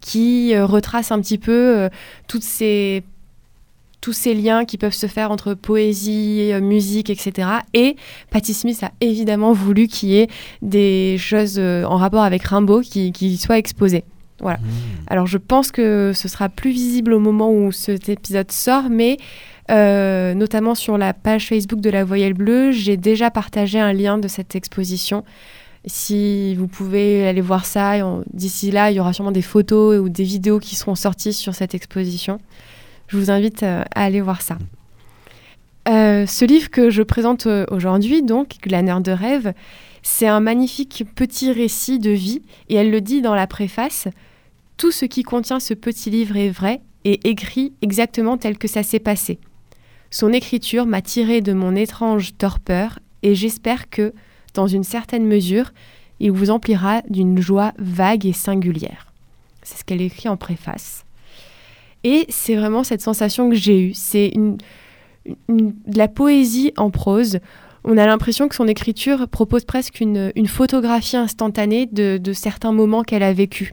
qui 0.00 0.56
retrace 0.58 1.12
un 1.12 1.20
petit 1.20 1.36
peu 1.36 1.90
tous 2.28 2.40
ces 2.40 3.02
liens 4.34 4.64
qui 4.64 4.78
peuvent 4.78 4.94
se 4.94 5.06
faire 5.06 5.30
entre 5.30 5.52
poésie, 5.52 6.50
musique, 6.62 7.10
etc. 7.10 7.48
Et 7.74 7.96
Patti 8.30 8.54
Smith 8.54 8.82
a 8.82 8.92
évidemment 9.02 9.52
voulu 9.52 9.86
qu'il 9.88 10.08
y 10.08 10.18
ait 10.20 10.28
des 10.62 11.16
choses 11.18 11.58
en 11.58 11.96
rapport 11.98 12.22
avec 12.22 12.42
Rimbaud 12.44 12.80
qui, 12.80 13.12
qui 13.12 13.36
soient 13.36 13.58
exposées. 13.58 14.04
Mmh. 14.42 14.54
Alors 15.06 15.26
je 15.26 15.38
pense 15.38 15.70
que 15.70 16.12
ce 16.14 16.28
sera 16.28 16.48
plus 16.48 16.70
visible 16.70 17.12
au 17.12 17.20
moment 17.20 17.52
où 17.52 17.72
cet 17.72 18.08
épisode 18.08 18.52
sort, 18.52 18.88
mais 18.90 19.16
euh, 19.70 20.34
notamment 20.34 20.74
sur 20.74 20.98
la 20.98 21.12
page 21.12 21.48
Facebook 21.48 21.80
de 21.80 21.90
la 21.90 22.04
Voyelle 22.04 22.34
Bleue, 22.34 22.70
j'ai 22.72 22.96
déjà 22.96 23.30
partagé 23.30 23.80
un 23.80 23.92
lien 23.92 24.18
de 24.18 24.28
cette 24.28 24.54
exposition. 24.54 25.24
Si 25.86 26.54
vous 26.56 26.66
pouvez 26.66 27.26
aller 27.26 27.40
voir 27.40 27.64
ça, 27.64 27.94
d'ici 28.32 28.70
là, 28.70 28.90
il 28.90 28.96
y 28.96 29.00
aura 29.00 29.12
sûrement 29.12 29.32
des 29.32 29.42
photos 29.42 30.00
ou 30.00 30.08
des 30.08 30.24
vidéos 30.24 30.58
qui 30.58 30.74
seront 30.74 30.96
sorties 30.96 31.32
sur 31.32 31.54
cette 31.54 31.74
exposition. 31.74 32.38
Je 33.08 33.16
vous 33.16 33.30
invite 33.30 33.62
euh, 33.62 33.82
à 33.94 34.04
aller 34.04 34.20
voir 34.20 34.42
ça. 34.42 34.58
Euh, 35.88 36.26
ce 36.26 36.44
livre 36.44 36.68
que 36.70 36.90
je 36.90 37.02
présente 37.02 37.46
aujourd'hui, 37.70 38.22
donc, 38.22 38.56
Glaneur 38.60 39.00
de 39.00 39.12
rêve, 39.12 39.52
c'est 40.08 40.28
un 40.28 40.38
magnifique 40.38 41.04
petit 41.16 41.50
récit 41.50 41.98
de 41.98 42.12
vie, 42.12 42.40
et 42.68 42.76
elle 42.76 42.92
le 42.92 43.00
dit 43.00 43.22
dans 43.22 43.34
la 43.34 43.48
préface. 43.48 44.06
Tout 44.76 44.92
ce 44.92 45.04
qui 45.04 45.24
contient 45.24 45.58
ce 45.58 45.74
petit 45.74 46.10
livre 46.10 46.36
est 46.36 46.48
vrai 46.48 46.80
et 47.04 47.28
écrit 47.28 47.72
exactement 47.82 48.36
tel 48.38 48.56
que 48.56 48.68
ça 48.68 48.84
s'est 48.84 49.00
passé. 49.00 49.40
Son 50.12 50.32
écriture 50.32 50.86
m'a 50.86 51.02
tiré 51.02 51.40
de 51.40 51.52
mon 51.52 51.74
étrange 51.74 52.36
torpeur 52.38 53.00
et 53.24 53.34
j'espère 53.34 53.90
que, 53.90 54.14
dans 54.54 54.68
une 54.68 54.84
certaine 54.84 55.26
mesure, 55.26 55.72
il 56.20 56.30
vous 56.30 56.50
emplira 56.50 57.02
d'une 57.10 57.40
joie 57.40 57.72
vague 57.76 58.26
et 58.26 58.32
singulière. 58.32 59.12
C'est 59.64 59.78
ce 59.78 59.84
qu'elle 59.84 60.02
écrit 60.02 60.28
en 60.28 60.36
préface. 60.36 61.04
Et 62.04 62.26
c'est 62.28 62.54
vraiment 62.54 62.84
cette 62.84 63.02
sensation 63.02 63.50
que 63.50 63.56
j'ai 63.56 63.80
eue. 63.80 63.94
C'est 63.94 64.28
une, 64.28 64.56
de 65.48 65.98
la 65.98 66.06
poésie 66.06 66.72
en 66.76 66.90
prose. 66.90 67.40
On 67.88 67.96
a 67.98 68.06
l'impression 68.06 68.48
que 68.48 68.56
son 68.56 68.66
écriture 68.66 69.28
propose 69.28 69.64
presque 69.64 70.00
une, 70.00 70.32
photographie 70.48 71.16
instantanée 71.16 71.86
de, 71.86 72.32
certains 72.32 72.72
moments 72.72 73.04
qu'elle 73.04 73.22
a 73.22 73.32
vécus. 73.32 73.72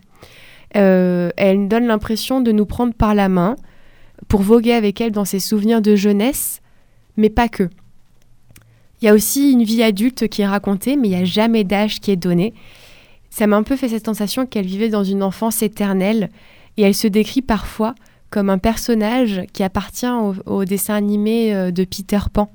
Euh, 0.77 1.31
elle 1.35 1.67
donne 1.67 1.87
l'impression 1.87 2.39
de 2.39 2.51
nous 2.51 2.67
prendre 2.67 2.93
par 2.93 3.15
la 3.15 3.27
main 3.27 3.55
pour 4.27 4.41
voguer 4.41 4.73
avec 4.73 5.01
elle 5.01 5.11
dans 5.11 5.25
ses 5.25 5.39
souvenirs 5.39 5.81
de 5.81 5.95
jeunesse, 5.95 6.61
mais 7.17 7.31
pas 7.31 7.49
que. 7.49 7.69
Il 9.01 9.05
y 9.05 9.09
a 9.09 9.15
aussi 9.15 9.51
une 9.51 9.63
vie 9.63 9.81
adulte 9.81 10.27
qui 10.27 10.43
est 10.43 10.47
racontée, 10.47 10.95
mais 10.95 11.07
il 11.07 11.15
n'y 11.15 11.21
a 11.21 11.25
jamais 11.25 11.63
d'âge 11.63 11.99
qui 11.99 12.11
est 12.11 12.15
donné. 12.15 12.53
Ça 13.31 13.47
m'a 13.47 13.57
un 13.57 13.63
peu 13.63 13.75
fait 13.75 13.89
cette 13.89 14.05
sensation 14.05 14.45
qu'elle 14.45 14.67
vivait 14.67 14.89
dans 14.89 15.03
une 15.03 15.23
enfance 15.23 15.63
éternelle, 15.63 16.29
et 16.77 16.83
elle 16.83 16.95
se 16.95 17.07
décrit 17.07 17.41
parfois 17.41 17.95
comme 18.29 18.51
un 18.51 18.59
personnage 18.59 19.41
qui 19.53 19.63
appartient 19.63 20.07
au, 20.45 20.65
dessin 20.65 20.93
animé 20.93 21.53
euh, 21.53 21.71
de 21.71 21.83
Peter 21.83 22.19
Pan. 22.31 22.51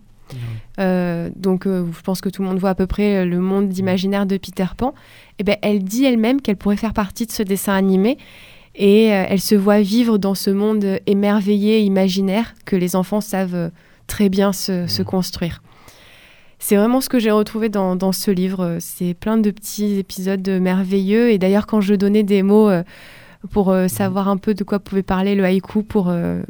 Donc, 0.79 1.67
euh, 1.67 1.87
je 1.97 2.03
pense 2.03 2.21
que 2.21 2.29
tout 2.29 2.43
le 2.43 2.49
monde 2.49 2.59
voit 2.59 2.71
à 2.71 2.75
peu 2.75 2.87
près 2.87 3.25
le 3.25 3.39
monde 3.39 3.69
d'imaginaire 3.69 4.27
de 4.27 4.37
Peter 4.37 4.67
Pan. 4.77 4.95
Et 5.39 5.45
ben, 5.45 5.57
elle 5.63 5.83
dit 5.83 6.05
elle-même 6.05 6.41
qu'elle 6.41 6.57
pourrait 6.57 6.77
faire 6.77 6.93
partie 6.93 7.27
de 7.27 7.33
ce 7.33 7.43
dessin 7.43 7.75
animé 7.75 8.19
et 8.75 9.13
euh, 9.13 9.25
elle 9.29 9.41
se 9.41 9.55
voit 9.57 9.81
vivre 9.81 10.19
dans 10.19 10.35
ce 10.35 10.51
monde 10.51 11.01
émerveillé, 11.07 11.81
imaginaire 11.81 12.55
que 12.65 12.77
les 12.77 12.95
enfants 12.95 13.21
savent 13.21 13.55
euh, 13.55 13.71
très 14.07 14.29
bien 14.29 14.53
se, 14.53 14.87
se 14.87 15.03
construire. 15.03 15.63
C'est 16.61 16.77
vraiment 16.77 17.01
ce 17.01 17.09
que 17.09 17.19
j'ai 17.19 17.31
retrouvé 17.31 17.69
dans, 17.69 17.97
dans 17.97 18.13
ce 18.13 18.31
livre. 18.31 18.79
C'est 18.81 19.15
plein 19.15 19.37
de 19.37 19.51
petits 19.51 19.99
épisodes 19.99 20.49
merveilleux. 20.49 21.31
Et 21.31 21.39
d'ailleurs, 21.39 21.67
quand 21.67 21.81
je 21.81 21.95
donnais 21.95 22.25
des 22.25 22.43
mots 22.43 22.69
euh, 22.69 22.83
pour 23.51 23.71
euh, 23.71 23.89
savoir 23.89 24.29
un 24.29 24.37
peu 24.37 24.55
de 24.55 24.65
quoi 24.65 24.79
pouvait 24.79 25.03
parler 25.03 25.35
le 25.35 25.45
haïku 25.45 25.83
pour, 25.83 26.09
euh, 26.09 26.43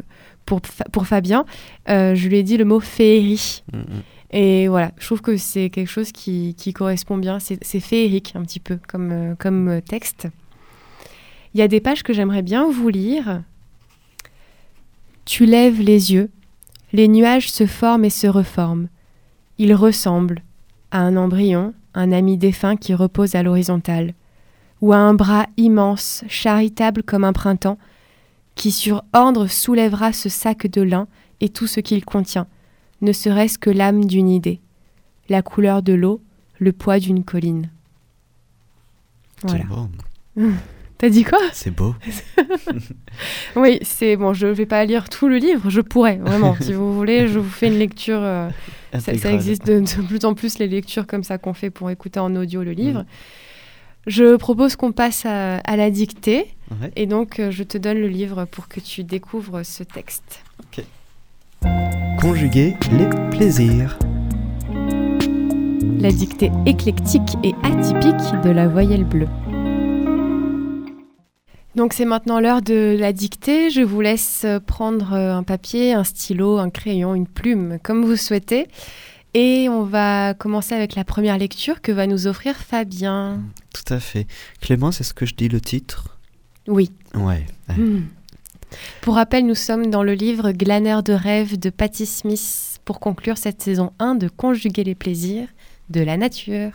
pour, 0.47 0.61
pour 0.93 1.07
Fabien, 1.07 1.45
euh, 1.89 2.15
je 2.15 2.29
lui 2.29 2.39
ai 2.39 2.43
dit 2.43 2.57
le 2.57 2.65
mot 2.65 2.81
féerie. 2.81 3.63
Mm, 3.73 3.79
mm. 3.79 4.03
Et 4.31 4.69
voilà, 4.69 4.93
je 4.99 5.07
trouve 5.07 5.23
que 5.23 5.37
c'est 5.37 5.71
quelque 5.71 5.89
chose 5.89 6.13
qui, 6.13 6.55
qui 6.57 6.73
correspond 6.73 7.17
bien. 7.17 7.39
C'est 7.39 7.81
féerique 7.81 8.35
un 8.37 8.43
petit 8.43 8.61
peu 8.61 8.79
comme, 8.87 9.11
euh, 9.11 9.35
comme 9.39 9.69
euh, 9.69 9.81
texte. 9.81 10.29
Il 11.55 11.61
y 11.61 11.63
a 11.63 11.69
des 11.69 11.81
pages 11.81 12.03
que 12.03 12.13
j'aimerais 12.13 12.43
bien 12.43 12.71
vous 12.71 12.89
lire. 12.89 13.43
Tu 15.25 15.47
lèves 15.47 15.81
les 15.81 16.13
yeux, 16.13 16.31
les 16.93 17.09
nuages 17.09 17.51
se 17.51 17.67
forment 17.67 18.05
et 18.05 18.11
se 18.11 18.27
reforment. 18.27 18.89
Ils 19.59 19.75
ressemblent 19.75 20.43
à 20.91 21.01
un 21.01 21.17
embryon, 21.17 21.75
un 21.95 22.13
ami 22.13 22.37
défunt 22.37 22.77
qui 22.77 22.95
repose 22.95 23.35
à 23.35 23.43
l'horizontale, 23.43 24.15
ou 24.81 24.93
à 24.93 24.99
un 24.99 25.15
bras 25.15 25.47
immense, 25.57 26.25
charitable 26.29 27.03
comme 27.03 27.25
un 27.25 27.33
printemps, 27.33 27.79
qui 28.55 28.71
sur 28.71 29.05
ordre 29.13 29.47
soulèvera 29.47 30.13
ce 30.13 30.29
sac 30.29 30.67
de 30.67 30.83
lin 30.83 31.09
et 31.41 31.49
tout 31.49 31.67
ce 31.67 31.81
qu'il 31.81 32.05
contient, 32.05 32.47
ne 33.01 33.13
serait-ce 33.13 33.59
que 33.59 33.71
l'âme 33.71 34.05
d'une 34.05 34.29
idée, 34.29 34.61
la 35.29 35.43
couleur 35.43 35.83
de 35.83 35.93
l'eau, 35.93 36.21
le 36.59 36.73
poids 36.73 36.99
d'une 36.99 37.25
colline. 37.25 37.71
Voilà. 39.43 39.65
C'est 39.65 39.69
beau. 39.69 39.89
T'as 40.99 41.11
dit 41.11 41.23
quoi? 41.23 41.39
C'est 41.53 41.71
beau. 41.71 41.95
Oui, 43.57 43.79
c'est 43.83 44.17
bon. 44.17 44.33
Je 44.35 44.49
vais 44.49 44.67
pas 44.67 44.85
lire 44.85 45.09
tout 45.09 45.29
le 45.29 45.37
livre. 45.37 45.71
Je 45.71 45.81
pourrais 45.81 46.17
vraiment. 46.17 46.57
si 46.61 46.73
vous 46.73 46.93
voulez, 46.93 47.29
je 47.29 47.39
vous 47.39 47.49
fais 47.49 47.69
une 47.69 47.79
lecture. 47.79 48.19
euh, 48.21 48.51
ça, 48.99 49.13
existe 49.33 49.65
de, 49.67 49.79
de 49.81 50.07
plus 50.07 50.25
en 50.25 50.35
plus 50.35 50.59
les 50.59 50.67
lectures 50.67 51.07
comme 51.07 51.23
ça 51.23 51.39
qu'on 51.39 51.55
fait 51.55 51.71
pour 51.71 51.89
écouter 51.91 52.19
en 52.19 52.35
audio 52.35 52.65
le 52.65 52.73
livre. 52.73 53.05
Je 54.09 54.35
propose 54.37 54.75
qu'on 54.75 54.91
passe 54.93 55.25
à, 55.25 55.59
à 55.59 55.77
la 55.77 55.91
dictée 55.91 56.47
Ouais. 56.83 56.91
et 56.97 57.07
donc 57.07 57.39
euh, 57.41 57.51
je 57.51 57.63
te 57.63 57.79
donne 57.79 57.97
le 57.99 58.09
livre 58.09 58.45
pour 58.45 58.69
que 58.69 58.79
tu 58.81 59.03
découvres 59.03 59.65
ce 59.65 59.83
texte. 59.85 60.43
Conjuguer 62.21 62.75
les 62.91 63.09
plaisirs. 63.31 63.97
La 66.01 66.11
dictée 66.11 66.51
éclectique 66.67 67.37
et 67.45 67.55
atypique 67.63 68.43
de 68.43 68.51
la 68.51 68.67
voyelle 68.67 69.05
bleue. 69.05 69.29
Donc 71.77 71.93
c'est 71.93 72.05
maintenant 72.05 72.41
l'heure 72.41 72.61
de 72.61 72.97
la 72.99 73.13
dictée. 73.13 73.71
Je 73.71 73.83
vous 73.83 74.01
laisse 74.01 74.45
prendre 74.67 75.13
un 75.13 75.45
papier, 75.45 75.93
un 75.93 76.03
stylo, 76.03 76.59
un 76.59 76.71
crayon, 76.71 77.15
une 77.15 77.29
plume, 77.29 77.79
comme 77.85 78.05
vous 78.05 78.17
souhaitez. 78.17 78.67
Et 79.35 79.69
on 79.69 79.85
va 79.85 80.35
commencer 80.35 80.75
avec 80.75 80.97
la 80.97 81.05
première 81.05 81.39
lecture 81.39 81.81
que 81.81 81.93
va 81.93 82.09
nous 82.09 82.27
offrir 82.27 82.57
Fabien. 82.57 83.41
Tout 83.73 83.95
à 83.95 84.01
fait. 84.01 84.27
Clémence, 84.61 85.01
est-ce 85.01 85.15
que 85.15 85.25
je 85.25 85.35
dis 85.35 85.49
le 85.49 85.61
titre? 85.61 86.19
Oui. 86.67 86.91
Ouais. 87.15 87.47
ouais. 87.69 87.75
Hmm. 87.77 88.07
Pour 89.01 89.15
rappel, 89.15 89.47
nous 89.47 89.55
sommes 89.55 89.91
dans 89.91 90.03
le 90.03 90.15
livre 90.15 90.53
Glaneur 90.53 91.03
de 91.03 91.13
rêve 91.13 91.59
de 91.59 91.71
Patti 91.71 92.07
Smith 92.07 92.81
pour 92.85 93.01
conclure 93.01 93.39
cette 93.39 93.63
saison 93.63 93.93
1 93.99 94.15
de 94.15 94.29
Conjuguer 94.29 94.85
les 94.85 94.95
plaisirs 94.95 95.49
de 95.91 96.01
la 96.01 96.17
nature. 96.17 96.73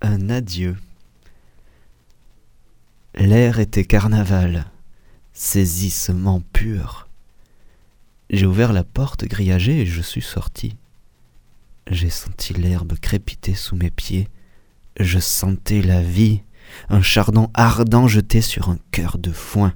Un 0.00 0.28
adieu. 0.28 0.76
L'air 3.14 3.60
était 3.60 3.84
carnaval, 3.84 4.66
saisissement 5.32 6.42
pur. 6.52 7.08
J'ai 8.30 8.46
ouvert 8.46 8.72
la 8.72 8.84
porte 8.84 9.24
grillagée 9.24 9.80
et 9.80 9.86
je 9.86 10.02
suis 10.02 10.22
sorti. 10.22 10.76
J'ai 11.88 12.10
senti 12.10 12.52
l'herbe 12.52 12.94
crépiter 13.00 13.54
sous 13.54 13.76
mes 13.76 13.90
pieds. 13.90 14.28
Je 14.98 15.18
sentais 15.18 15.82
la 15.82 16.02
vie, 16.02 16.42
un 16.88 17.02
chardon 17.02 17.50
ardent 17.54 18.08
jeté 18.08 18.40
sur 18.40 18.68
un 18.68 18.78
cœur 18.90 19.18
de 19.18 19.32
foin. 19.32 19.74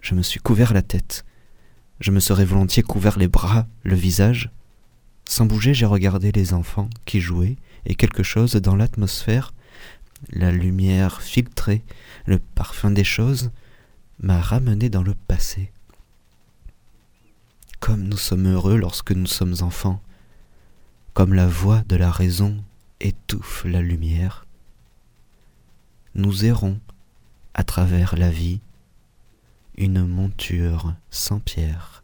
Je 0.00 0.14
me 0.14 0.22
suis 0.22 0.40
couvert 0.40 0.74
la 0.74 0.82
tête. 0.82 1.24
Je 2.00 2.10
me 2.10 2.20
serais 2.20 2.44
volontiers 2.44 2.82
couvert 2.82 3.18
les 3.18 3.28
bras, 3.28 3.66
le 3.84 3.94
visage. 3.94 4.50
Sans 5.24 5.46
bouger, 5.46 5.72
j'ai 5.74 5.86
regardé 5.86 6.32
les 6.32 6.52
enfants 6.52 6.90
qui 7.04 7.20
jouaient 7.20 7.56
et 7.86 7.94
quelque 7.94 8.22
chose 8.22 8.54
dans 8.56 8.76
l'atmosphère, 8.76 9.52
la 10.30 10.50
lumière 10.50 11.22
filtrée, 11.22 11.84
le 12.26 12.38
parfum 12.38 12.90
des 12.90 13.04
choses, 13.04 13.50
m'a 14.20 14.40
ramené 14.40 14.88
dans 14.88 15.02
le 15.02 15.14
passé. 15.14 15.72
Comme 17.80 18.02
nous 18.04 18.16
sommes 18.16 18.46
heureux 18.46 18.76
lorsque 18.76 19.12
nous 19.12 19.26
sommes 19.26 19.56
enfants, 19.60 20.00
comme 21.14 21.34
la 21.34 21.46
voix 21.46 21.82
de 21.88 21.96
la 21.96 22.10
raison 22.10 22.62
étouffe 23.00 23.64
la 23.64 23.80
lumière, 23.80 24.46
nous 26.14 26.44
errons 26.44 26.78
à 27.54 27.64
travers 27.64 28.16
la 28.16 28.30
vie, 28.30 28.60
une 29.76 30.06
monture 30.06 30.94
sans 31.10 31.38
pierre. 31.38 32.02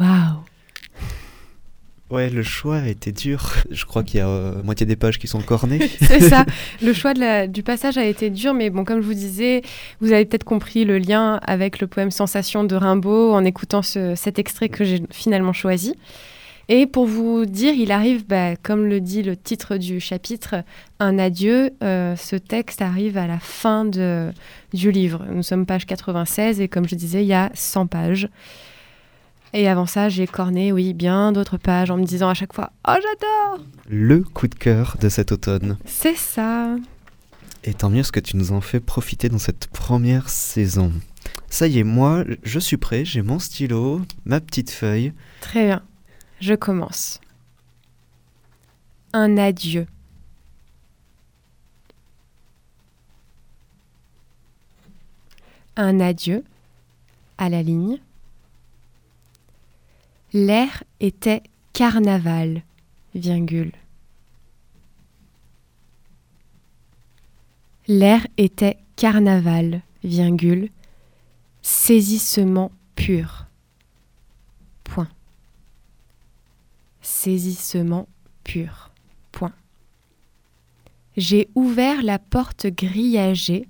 Waouh 0.00 0.40
Ouais, 2.10 2.28
le 2.28 2.42
choix 2.42 2.76
a 2.76 2.88
été 2.88 3.10
dur. 3.10 3.52
Je 3.70 3.86
crois 3.86 4.02
qu'il 4.04 4.18
y 4.18 4.20
a 4.20 4.28
euh, 4.28 4.62
moitié 4.62 4.84
des 4.84 4.96
pages 4.96 5.18
qui 5.18 5.26
sont 5.26 5.40
cornées. 5.40 5.88
C'est 6.02 6.20
ça. 6.28 6.44
Le 6.82 6.92
choix 6.92 7.14
de 7.14 7.20
la- 7.20 7.46
du 7.46 7.62
passage 7.62 7.96
a 7.96 8.04
été 8.04 8.28
dur, 8.28 8.52
mais 8.52 8.68
bon, 8.68 8.84
comme 8.84 9.00
je 9.00 9.06
vous 9.06 9.14
disais, 9.14 9.62
vous 10.02 10.12
avez 10.12 10.26
peut-être 10.26 10.44
compris 10.44 10.84
le 10.84 10.98
lien 10.98 11.36
avec 11.42 11.80
le 11.80 11.86
poème 11.86 12.10
Sensation 12.10 12.64
de 12.64 12.76
Rimbaud 12.76 13.32
en 13.32 13.46
écoutant 13.46 13.80
ce- 13.80 14.14
cet 14.14 14.38
extrait 14.38 14.68
que 14.68 14.84
j'ai 14.84 15.02
finalement 15.10 15.54
choisi. 15.54 15.94
Et 16.68 16.86
pour 16.86 17.06
vous 17.06 17.44
dire, 17.44 17.74
il 17.74 17.92
arrive, 17.92 18.26
bah, 18.26 18.56
comme 18.56 18.86
le 18.86 19.00
dit 19.00 19.22
le 19.22 19.36
titre 19.36 19.76
du 19.76 20.00
chapitre, 20.00 20.64
un 21.00 21.18
adieu. 21.18 21.70
Euh, 21.82 22.16
ce 22.16 22.36
texte 22.36 22.82
arrive 22.82 23.18
à 23.18 23.26
la 23.26 23.38
fin 23.38 23.84
de, 23.84 24.30
du 24.72 24.90
livre. 24.90 25.24
Nous 25.30 25.42
sommes 25.42 25.66
page 25.66 25.86
96 25.86 26.60
et 26.60 26.68
comme 26.68 26.88
je 26.88 26.94
disais, 26.94 27.22
il 27.22 27.28
y 27.28 27.34
a 27.34 27.50
100 27.54 27.86
pages. 27.86 28.28
Et 29.54 29.68
avant 29.68 29.86
ça, 29.86 30.08
j'ai 30.08 30.26
corné, 30.26 30.72
oui, 30.72 30.94
bien 30.94 31.32
d'autres 31.32 31.58
pages 31.58 31.90
en 31.90 31.98
me 31.98 32.04
disant 32.04 32.28
à 32.28 32.34
chaque 32.34 32.54
fois 32.54 32.72
Oh, 32.88 32.94
j'adore 32.94 33.66
Le 33.88 34.20
coup 34.20 34.48
de 34.48 34.54
cœur 34.54 34.96
de 35.00 35.08
cet 35.10 35.30
automne. 35.30 35.76
C'est 35.84 36.16
ça 36.16 36.76
Et 37.64 37.74
tant 37.74 37.90
mieux 37.90 38.02
ce 38.02 38.12
que 38.12 38.20
tu 38.20 38.38
nous 38.38 38.52
en 38.52 38.62
fais 38.62 38.80
profiter 38.80 39.28
dans 39.28 39.38
cette 39.38 39.66
première 39.66 40.30
saison. 40.30 40.90
Ça 41.50 41.66
y 41.66 41.80
est, 41.80 41.84
moi, 41.84 42.24
je 42.44 42.58
suis 42.58 42.78
prêt, 42.78 43.04
j'ai 43.04 43.20
mon 43.20 43.38
stylo, 43.38 44.00
ma 44.24 44.40
petite 44.40 44.70
feuille. 44.70 45.12
Très 45.42 45.66
bien. 45.66 45.82
Je 46.42 46.54
commence. 46.54 47.20
Un 49.12 49.36
adieu. 49.36 49.86
Un 55.76 56.00
adieu 56.00 56.42
à 57.38 57.48
la 57.48 57.62
ligne. 57.62 58.00
L'air 60.32 60.82
était 60.98 61.44
carnaval, 61.74 62.62
virgule. 63.14 63.70
L'air 67.86 68.26
était 68.36 68.78
carnaval, 68.96 69.80
virgule. 70.02 70.70
Saisissement 71.62 72.72
pur. 72.96 73.46
Point 74.82 75.08
saisissement 77.22 78.08
pur. 78.42 78.90
Point. 79.30 79.52
J'ai 81.16 81.48
ouvert 81.54 82.02
la 82.02 82.18
porte 82.18 82.66
grillagée. 82.66 83.68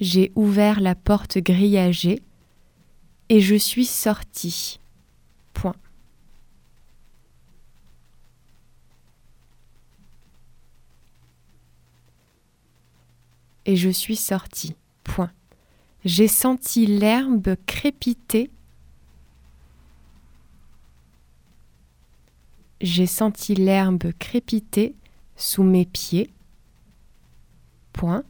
J'ai 0.00 0.32
ouvert 0.34 0.80
la 0.80 0.94
porte 0.94 1.36
grillagée 1.36 2.22
et 3.28 3.40
je 3.42 3.54
suis 3.54 3.84
sorti. 3.84 4.80
Point. 5.52 5.76
Et 13.66 13.76
je 13.76 13.90
suis 13.90 14.16
sorti. 14.16 14.74
Point. 15.04 15.30
J'ai 16.06 16.28
senti 16.28 16.86
l'herbe 16.86 17.56
crépiter 17.66 18.50
J'ai 22.80 23.06
senti 23.06 23.54
l'herbe 23.54 24.12
crépiter 24.18 24.94
sous 25.36 25.64
mes 25.64 25.84
pieds. 25.84 26.30
Point. 27.92 28.22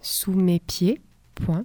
Sous 0.00 0.32
mes 0.32 0.58
pieds. 0.58 1.00
Point. 1.36 1.64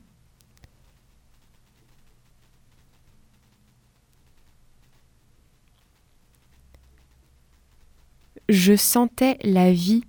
Je 8.50 8.76
sentais 8.76 9.38
la 9.44 9.72
vie 9.72 10.04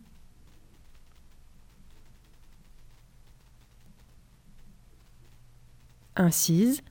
incise. 6.21 6.83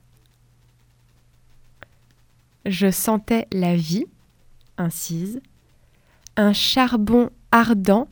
Je 2.66 2.90
sentais 2.90 3.46
la 3.52 3.76
vie, 3.76 4.06
incise. 4.76 5.40
Un 6.36 6.52
charbon 6.52 7.30
ardent. 7.50 8.08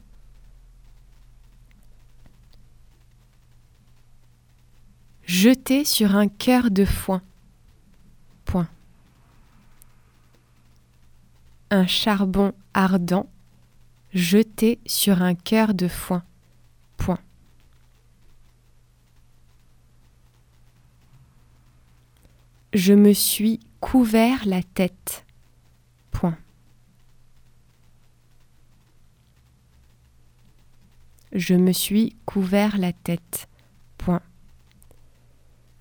Jeté 5.24 5.84
sur 5.84 6.16
un 6.16 6.28
cœur 6.28 6.70
de 6.70 6.84
foin. 6.84 7.20
Point. 8.46 8.68
Un 11.70 11.86
charbon 11.86 12.54
ardent 12.72 13.28
jeté 14.14 14.78
sur 14.86 15.22
un 15.22 15.34
cœur 15.34 15.74
de 15.74 15.86
foin. 15.86 16.22
Point. 16.96 17.18
Je 22.74 22.92
me 22.92 23.12
suis 23.12 23.60
couvert 23.80 24.46
la 24.46 24.62
tête. 24.62 25.24
Point. 26.10 26.36
Je 31.32 31.54
me 31.54 31.72
suis 31.72 32.16
couvert 32.26 32.76
la 32.76 32.92
tête. 32.92 33.48
Point. 33.96 34.22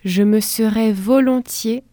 Je 0.06 0.24
me 0.24 0.40
serais 0.40 0.94
volontiers 0.94 1.84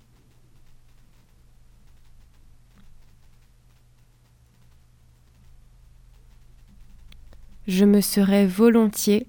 Je 7.66 7.84
me 7.86 8.00
serais 8.02 8.46
volontiers 8.46 9.26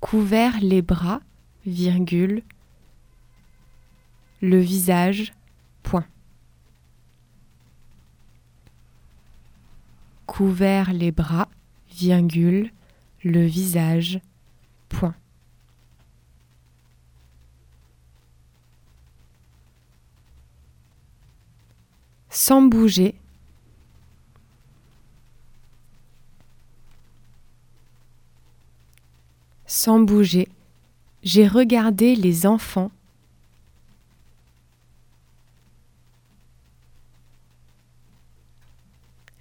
couvert 0.00 0.58
les 0.60 0.82
bras, 0.82 1.20
virgule, 1.66 2.42
le 4.40 4.58
visage, 4.58 5.32
point. 5.82 6.06
Couvert 10.26 10.92
les 10.92 11.12
bras, 11.12 11.48
virgule, 11.90 12.70
le 13.24 13.44
visage, 13.46 14.20
point. 14.88 15.14
Sans 22.28 22.60
bouger, 22.60 23.14
sans 29.66 30.00
bouger, 30.00 30.48
j'ai 31.22 31.48
regardé 31.48 32.14
les 32.14 32.46
enfants 32.46 32.90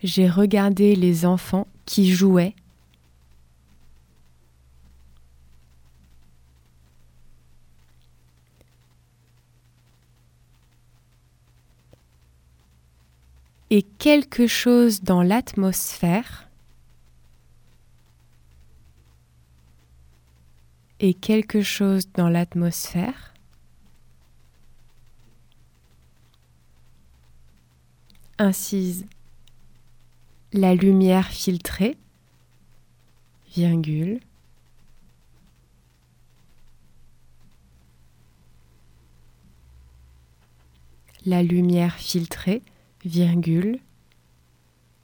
J'ai 0.06 0.30
regardé 0.30 0.96
les 0.96 1.26
enfants 1.26 1.66
qui 1.88 2.14
jouaient. 2.14 2.54
Et 13.72 13.82
quelque 13.82 14.46
chose 14.46 15.02
dans 15.02 15.24
l'atmosphère. 15.24 16.48
Et 21.00 21.16
quelque 21.16 21.64
chose 21.64 22.12
dans 22.12 22.30
l'atmosphère. 22.30 23.34
Incise 28.38 29.08
la 30.56 30.74
lumière 30.74 31.28
filtrée, 31.28 31.98
virgule, 33.54 34.22
la 41.26 41.44
lumière 41.44 41.96
filtrée, 41.96 42.62
virgule, 43.04 43.80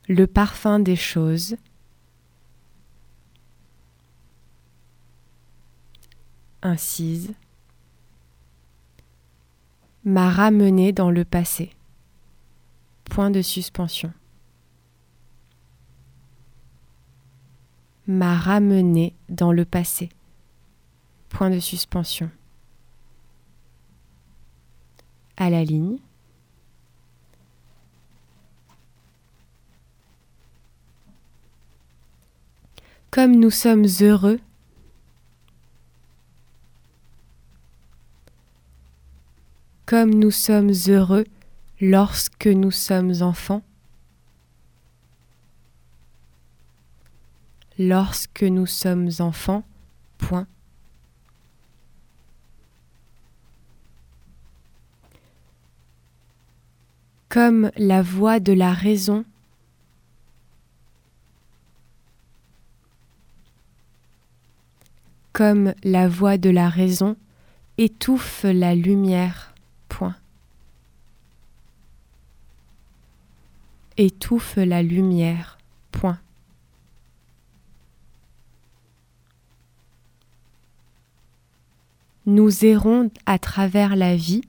le 0.08 0.26
parfum 0.26 0.80
des 0.80 0.96
choses, 0.96 1.58
incise, 6.62 7.34
m'a 10.06 10.30
ramené 10.30 10.94
dans 10.94 11.12
le 11.12 11.26
passé. 11.26 11.72
Point 13.04 13.32
de 13.32 13.42
suspension. 13.42 14.14
M'a 18.08 18.36
ramené 18.36 19.14
dans 19.30 19.52
le 19.52 19.66
passé. 19.66 20.10
Point 21.30 21.50
de 21.50 21.60
suspension. 21.60 22.30
À 25.38 25.50
la 25.50 25.64
ligne. 25.64 25.98
Comme 33.10 33.36
nous 33.36 33.52
sommes 33.52 33.86
heureux 34.02 34.40
comme 39.92 40.14
nous 40.14 40.32
sommes 40.32 40.72
heureux 40.88 41.26
lorsque 41.82 42.48
nous 42.48 42.72
sommes 42.72 43.12
enfants, 43.20 43.62
lorsque 47.82 48.44
nous 48.44 48.68
sommes 48.68 49.10
enfants, 49.20 49.64
point. 50.20 50.46
Comme 57.28 57.72
la 57.78 58.02
voix 58.02 58.40
de 58.40 58.54
la 58.54 58.74
raison 58.74 59.26
comme 65.34 65.74
la 65.84 66.10
voix 66.10 66.38
de 66.38 66.50
la 66.50 66.70
raison 66.70 67.16
étouffe 67.78 68.44
la 68.44 68.76
lumière 68.76 69.56
point. 69.88 70.16
Étouffe 73.98 74.58
la 74.58 74.84
lumière. 74.84 75.58
Point. 75.92 76.20
Nous 82.28 82.66
errons 82.66 83.10
à 83.26 83.40
travers 83.40 83.96
la 83.96 84.16
vie. 84.16 84.44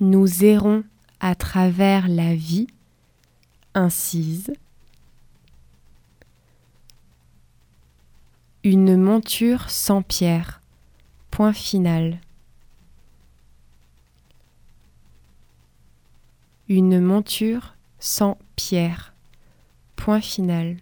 Nous 0.00 0.44
errons 0.44 0.82
à 1.20 1.36
travers 1.36 2.08
la 2.08 2.34
vie. 2.34 2.66
Incise. 3.74 4.52
Une 8.64 8.96
monture 8.96 9.70
sans 9.70 10.02
pierre. 10.02 10.60
Point 11.30 11.52
final. 11.52 12.20
Une 16.68 17.00
monture 17.00 17.76
sans 18.00 18.36
pierre. 18.56 19.14
Point 19.94 20.20
final. 20.20 20.78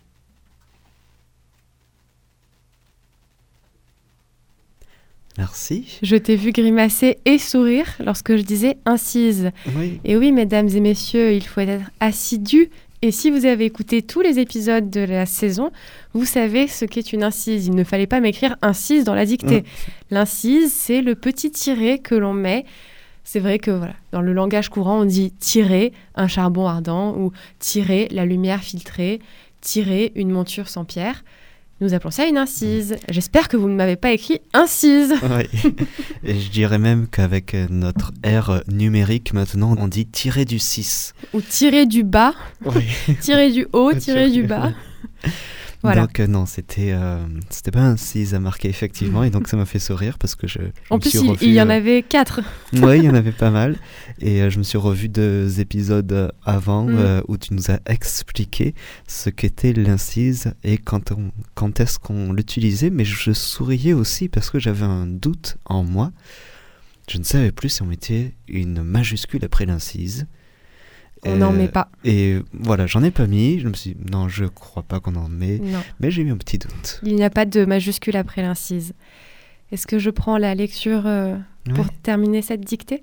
Merci. 5.39 5.99
Je 6.03 6.17
t'ai 6.17 6.37
vu 6.37 6.53
grimacer 6.53 7.19
et 7.25 7.39
sourire 7.39 7.87
lorsque 8.05 8.37
je 8.37 8.43
disais 8.43 8.79
incise. 8.87 9.51
Oui. 9.77 10.01
Et 10.05 10.17
oui, 10.17 10.31
mesdames 10.31 10.69
et 10.69 10.81
messieurs, 10.81 11.33
il 11.33 11.45
faut 11.45 11.61
être 11.61 11.91
assidu. 12.01 12.71
Et 13.03 13.11
si 13.11 13.31
vous 13.31 13.45
avez 13.45 13.67
écouté 13.67 14.01
tous 14.01 14.23
les 14.23 14.39
épisodes 14.39 14.89
de 14.89 15.01
la 15.01 15.27
saison, 15.27 15.73
vous 16.15 16.25
savez 16.25 16.69
ce 16.69 16.85
qu'est 16.85 17.13
une 17.13 17.23
incise. 17.23 17.67
Il 17.67 17.75
ne 17.75 17.85
fallait 17.85 18.07
pas 18.07 18.21
m'écrire 18.21 18.57
incise 18.63 19.05
dans 19.05 19.15
la 19.15 19.27
dictée. 19.27 19.61
Mm. 19.61 19.65
L'incise, 20.13 20.73
c'est 20.73 21.03
le 21.03 21.15
petit 21.15 21.51
tiret 21.51 21.99
que 21.99 22.15
l'on 22.15 22.33
met. 22.33 22.65
C'est 23.25 23.41
vrai 23.41 23.59
que 23.59 23.71
voilà, 23.71 23.95
dans 24.13 24.21
le 24.21 24.33
langage 24.33 24.69
courant, 24.69 25.01
on 25.01 25.05
dit 25.05 25.33
tirer 25.33 25.93
un 26.15 26.29
charbon 26.29 26.67
ardent 26.67 27.17
ou 27.17 27.33
tirer 27.59 28.09
la 28.11 28.25
lumière 28.25 28.63
filtrée, 28.63 29.21
tirer 29.61 30.13
une 30.15 30.31
monture 30.31 30.69
sans 30.69 30.85
pierre. 30.85 31.25
Nous 31.85 31.93
appelons 31.93 32.11
ça 32.13 32.25
une 32.25 32.39
incise. 32.39 32.97
J'espère 33.11 33.47
que 33.47 33.59
vous 33.59 33.69
ne 33.69 33.75
m'avez 33.75 33.97
pas 33.97 34.11
écrit 34.11 34.41
incise. 34.55 35.13
Oui. 35.23 35.73
Et 36.25 36.41
je 36.41 36.49
dirais 36.51 36.79
même 36.79 37.09
qu'avec 37.09 37.53
euh, 37.53 37.67
notre 37.69 38.11
ère 38.23 38.63
numérique 38.69 39.35
maintenant, 39.35 39.75
on 39.79 39.87
dit 39.87 40.07
tirer 40.07 40.47
du 40.47 40.59
6. 40.59 41.13
Ou 41.35 41.43
tirer 41.43 41.85
du 41.85 42.03
bas, 42.03 42.33
Oui. 42.65 42.85
tirer 43.21 43.53
du 43.53 43.67
haut, 43.75 43.93
tirer 43.93 44.31
du 44.31 44.45
bas. 44.45 44.73
Voilà. 45.85 46.03
Donc 46.03 46.19
euh, 46.19 46.27
non, 46.27 46.47
c'était 46.47 46.93
euh, 46.93 47.19
c'était 47.51 47.71
pas 47.71 47.83
un 47.83 47.97
6 47.97 48.35
à 48.35 48.41
marquer 48.41 48.69
effectivement 48.69 49.23
et 49.23 49.31
donc 49.31 49.49
ça 49.49 49.57
m'a 49.57 49.67
fait 49.67 49.79
sourire 49.79 50.19
parce 50.19 50.35
que 50.35 50.47
je, 50.49 50.59
je 50.59 50.65
En 50.91 50.97
me 50.97 51.01
plus, 51.01 51.11
suis 51.11 51.19
il, 51.21 51.31
revu, 51.31 51.45
il 51.47 51.53
y 51.53 51.61
en 51.63 51.69
euh, 51.69 51.73
avait 51.77 52.03
quatre. 52.03 52.41
Oui, 52.73 52.99
il 52.99 53.05
y 53.05 53.09
en 53.11 53.15
avait 53.15 53.33
pas 53.33 53.51
mal. 53.51 53.77
Et 54.21 54.43
euh, 54.43 54.51
je 54.51 54.59
me 54.59 54.63
suis 54.65 54.79
revu 54.79 55.09
deux 55.09 55.61
épisodes 55.61 56.33
avant 56.45 56.85
Mm. 56.87 57.23
où 57.29 57.37
tu 57.37 57.55
nous 57.55 57.71
as 57.71 57.79
expliqué 57.87 58.75
ce 59.07 59.31
qu'était 59.31 59.73
l'incise 59.73 60.55
et 60.65 60.79
quand, 60.79 61.13
on- 61.13 61.31
quand 61.55 61.79
est-ce 61.81 61.99
qu'on 61.99 62.33
l'utilisait. 62.33 62.91
Mais 62.91 63.05
je 63.05 63.33
souriais 63.33 63.93
aussi 63.93 64.29
parce 64.29 64.51
que 64.51 64.59
j'avais 64.59 64.85
un 64.87 65.07
doute 65.07 65.57
en 65.67 65.85
moi. 65.85 66.11
Je 67.11 67.19
ne 67.19 67.25
savais 67.25 67.53
plus 67.53 67.69
si 67.69 67.83
on 67.83 67.87
mettait 67.87 68.33
une 68.49 68.83
majuscule 68.83 69.45
après 69.45 69.67
l'incise. 69.67 70.27
On 71.27 71.37
n'en 71.37 71.53
Euh, 71.53 71.57
met 71.57 71.69
pas. 71.69 71.89
Et 72.05 72.39
voilà, 72.53 72.87
j'en 72.87 73.03
ai 73.03 73.11
pas 73.11 73.27
mis. 73.27 73.59
Je 73.59 73.69
me 73.69 73.75
suis 73.75 73.95
dit, 73.95 74.11
non, 74.11 74.29
je 74.29 74.45
crois 74.45 74.83
pas 74.83 75.01
qu'on 75.01 75.15
en 75.17 75.29
met. 75.29 75.59
Non. 75.59 75.83
Mais 76.01 76.11
j'ai 76.11 76.23
eu 76.23 76.31
un 76.31 76.37
petit 76.37 76.59
doute. 76.59 77.01
Il 77.03 77.15
n'y 77.17 77.25
a 77.25 77.31
pas 77.31 77.47
de 77.47 77.65
majuscule 77.65 78.17
après 78.17 78.43
l'incise. 78.43 78.93
Est-ce 79.73 79.87
que 79.87 79.99
je 79.99 80.11
prends 80.11 80.37
la 80.39 80.55
lecture 80.55 81.07
euh, 81.07 81.37
pour 81.75 81.89
terminer 82.03 82.43
cette 82.43 82.61
dictée? 82.61 83.03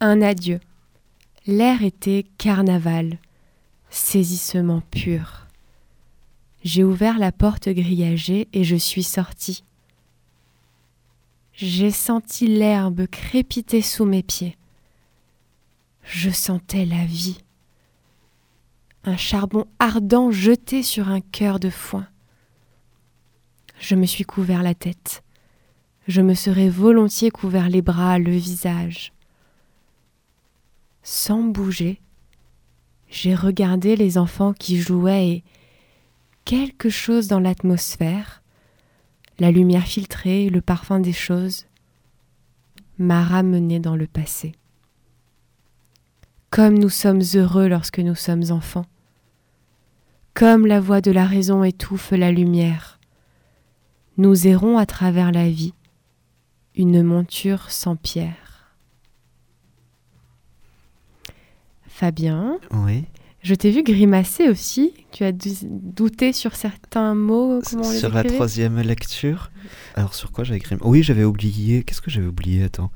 Un 0.00 0.20
adieu. 0.22 0.60
L'air 1.46 1.82
était 1.84 2.26
carnaval, 2.38 3.18
saisissement 3.88 4.82
pur. 4.90 5.46
J'ai 6.64 6.82
ouvert 6.82 7.18
la 7.20 7.30
porte 7.30 7.68
grillagée 7.68 8.48
et 8.52 8.64
je 8.64 8.74
suis 8.74 9.04
sortie. 9.04 9.62
J'ai 11.54 11.92
senti 11.92 12.48
l'herbe 12.48 13.06
crépiter 13.06 13.80
sous 13.80 14.04
mes 14.04 14.24
pieds. 14.24 14.56
Je 16.06 16.30
sentais 16.30 16.84
la 16.84 17.04
vie. 17.04 17.38
Un 19.04 19.16
charbon 19.16 19.66
ardent 19.78 20.30
jeté 20.30 20.82
sur 20.82 21.08
un 21.08 21.20
cœur 21.20 21.58
de 21.58 21.68
foin. 21.68 22.06
Je 23.80 23.94
me 23.96 24.06
suis 24.06 24.24
couvert 24.24 24.62
la 24.62 24.74
tête. 24.74 25.22
Je 26.06 26.22
me 26.22 26.34
serais 26.34 26.68
volontiers 26.68 27.30
couvert 27.30 27.68
les 27.68 27.82
bras, 27.82 28.18
le 28.18 28.30
visage. 28.30 29.12
Sans 31.02 31.42
bouger, 31.42 32.00
j'ai 33.08 33.34
regardé 33.34 33.96
les 33.96 34.16
enfants 34.16 34.52
qui 34.52 34.78
jouaient 34.80 35.28
et 35.28 35.44
quelque 36.44 36.88
chose 36.88 37.26
dans 37.26 37.40
l'atmosphère, 37.40 38.42
la 39.40 39.50
lumière 39.50 39.86
filtrée, 39.86 40.48
le 40.50 40.60
parfum 40.60 41.00
des 41.00 41.12
choses, 41.12 41.66
m'a 42.98 43.24
ramené 43.24 43.80
dans 43.80 43.96
le 43.96 44.06
passé. 44.06 44.54
Comme 46.50 46.78
nous 46.78 46.88
sommes 46.88 47.22
heureux 47.34 47.68
lorsque 47.68 47.98
nous 47.98 48.14
sommes 48.14 48.44
enfants, 48.50 48.86
comme 50.34 50.66
la 50.66 50.80
voix 50.80 51.00
de 51.00 51.10
la 51.10 51.26
raison 51.26 51.64
étouffe 51.64 52.12
la 52.12 52.30
lumière, 52.32 52.98
nous 54.16 54.46
errons 54.46 54.78
à 54.78 54.86
travers 54.86 55.32
la 55.32 55.48
vie, 55.48 55.74
une 56.76 57.02
monture 57.02 57.70
sans 57.70 57.96
pierre. 57.96 58.74
Fabien, 61.88 62.58
Oui. 62.72 63.04
je 63.42 63.54
t'ai 63.54 63.70
vu 63.70 63.82
grimacer 63.82 64.48
aussi. 64.48 64.92
Tu 65.12 65.24
as 65.24 65.32
dou- 65.32 65.48
douté 65.62 66.32
sur 66.34 66.54
certains 66.54 67.14
mots. 67.14 67.60
Comment 67.68 67.86
on 67.86 67.90
les 67.90 67.98
Sur 67.98 68.12
la 68.12 68.22
troisième 68.24 68.78
lecture. 68.80 69.50
Alors 69.94 70.12
sur 70.14 70.30
quoi 70.30 70.44
j'avais 70.44 70.58
écrit 70.58 70.76
Oui, 70.82 71.02
j'avais 71.02 71.24
oublié. 71.24 71.82
Qu'est-ce 71.82 72.02
que 72.02 72.10
j'avais 72.10 72.26
oublié? 72.26 72.64
Attends. 72.64 72.90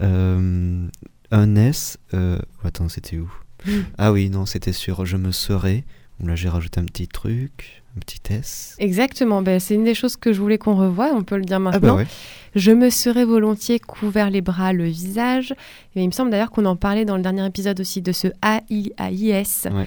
Euh, 0.00 0.88
un 1.30 1.56
S. 1.56 1.98
euh, 2.14 2.38
Attends, 2.64 2.88
c'était 2.88 3.18
où? 3.18 3.30
Mm. 3.66 3.70
Ah 3.98 4.12
oui, 4.12 4.30
non, 4.30 4.46
c'était 4.46 4.72
sur 4.72 5.04
Je 5.06 5.16
me 5.16 5.32
serais. 5.32 5.84
Où 6.22 6.26
Là, 6.26 6.34
j'ai 6.36 6.48
rajouté 6.48 6.80
un 6.80 6.84
petit 6.84 7.08
truc, 7.08 7.82
un 7.96 8.00
petit 8.00 8.20
S. 8.30 8.74
Exactement, 8.78 9.40
ben, 9.42 9.58
c'est 9.58 9.74
une 9.74 9.84
des 9.84 9.94
choses 9.94 10.16
que 10.16 10.32
je 10.34 10.40
voulais 10.40 10.58
qu'on 10.58 10.76
revoie, 10.76 11.10
on 11.14 11.22
peut 11.22 11.36
le 11.38 11.44
dire 11.44 11.56
Ah 11.56 11.60
maintenant. 11.60 11.80
bah 11.94 12.02
ouais. 12.02 12.06
Je 12.54 12.72
me 12.72 12.90
serais 12.90 13.24
volontiers 13.24 13.78
couvert 13.78 14.28
les 14.28 14.40
bras, 14.42 14.72
le 14.72 14.84
visage. 14.84 15.52
Et 15.94 16.02
il 16.02 16.06
me 16.06 16.12
semble 16.12 16.30
d'ailleurs 16.30 16.50
qu'on 16.50 16.66
en 16.66 16.76
parlait 16.76 17.04
dans 17.04 17.16
le 17.16 17.22
dernier 17.22 17.46
épisode 17.46 17.78
aussi 17.80 18.02
de 18.02 18.12
ce 18.12 18.28
AIAIS. 18.42 19.68
Ouais. 19.72 19.86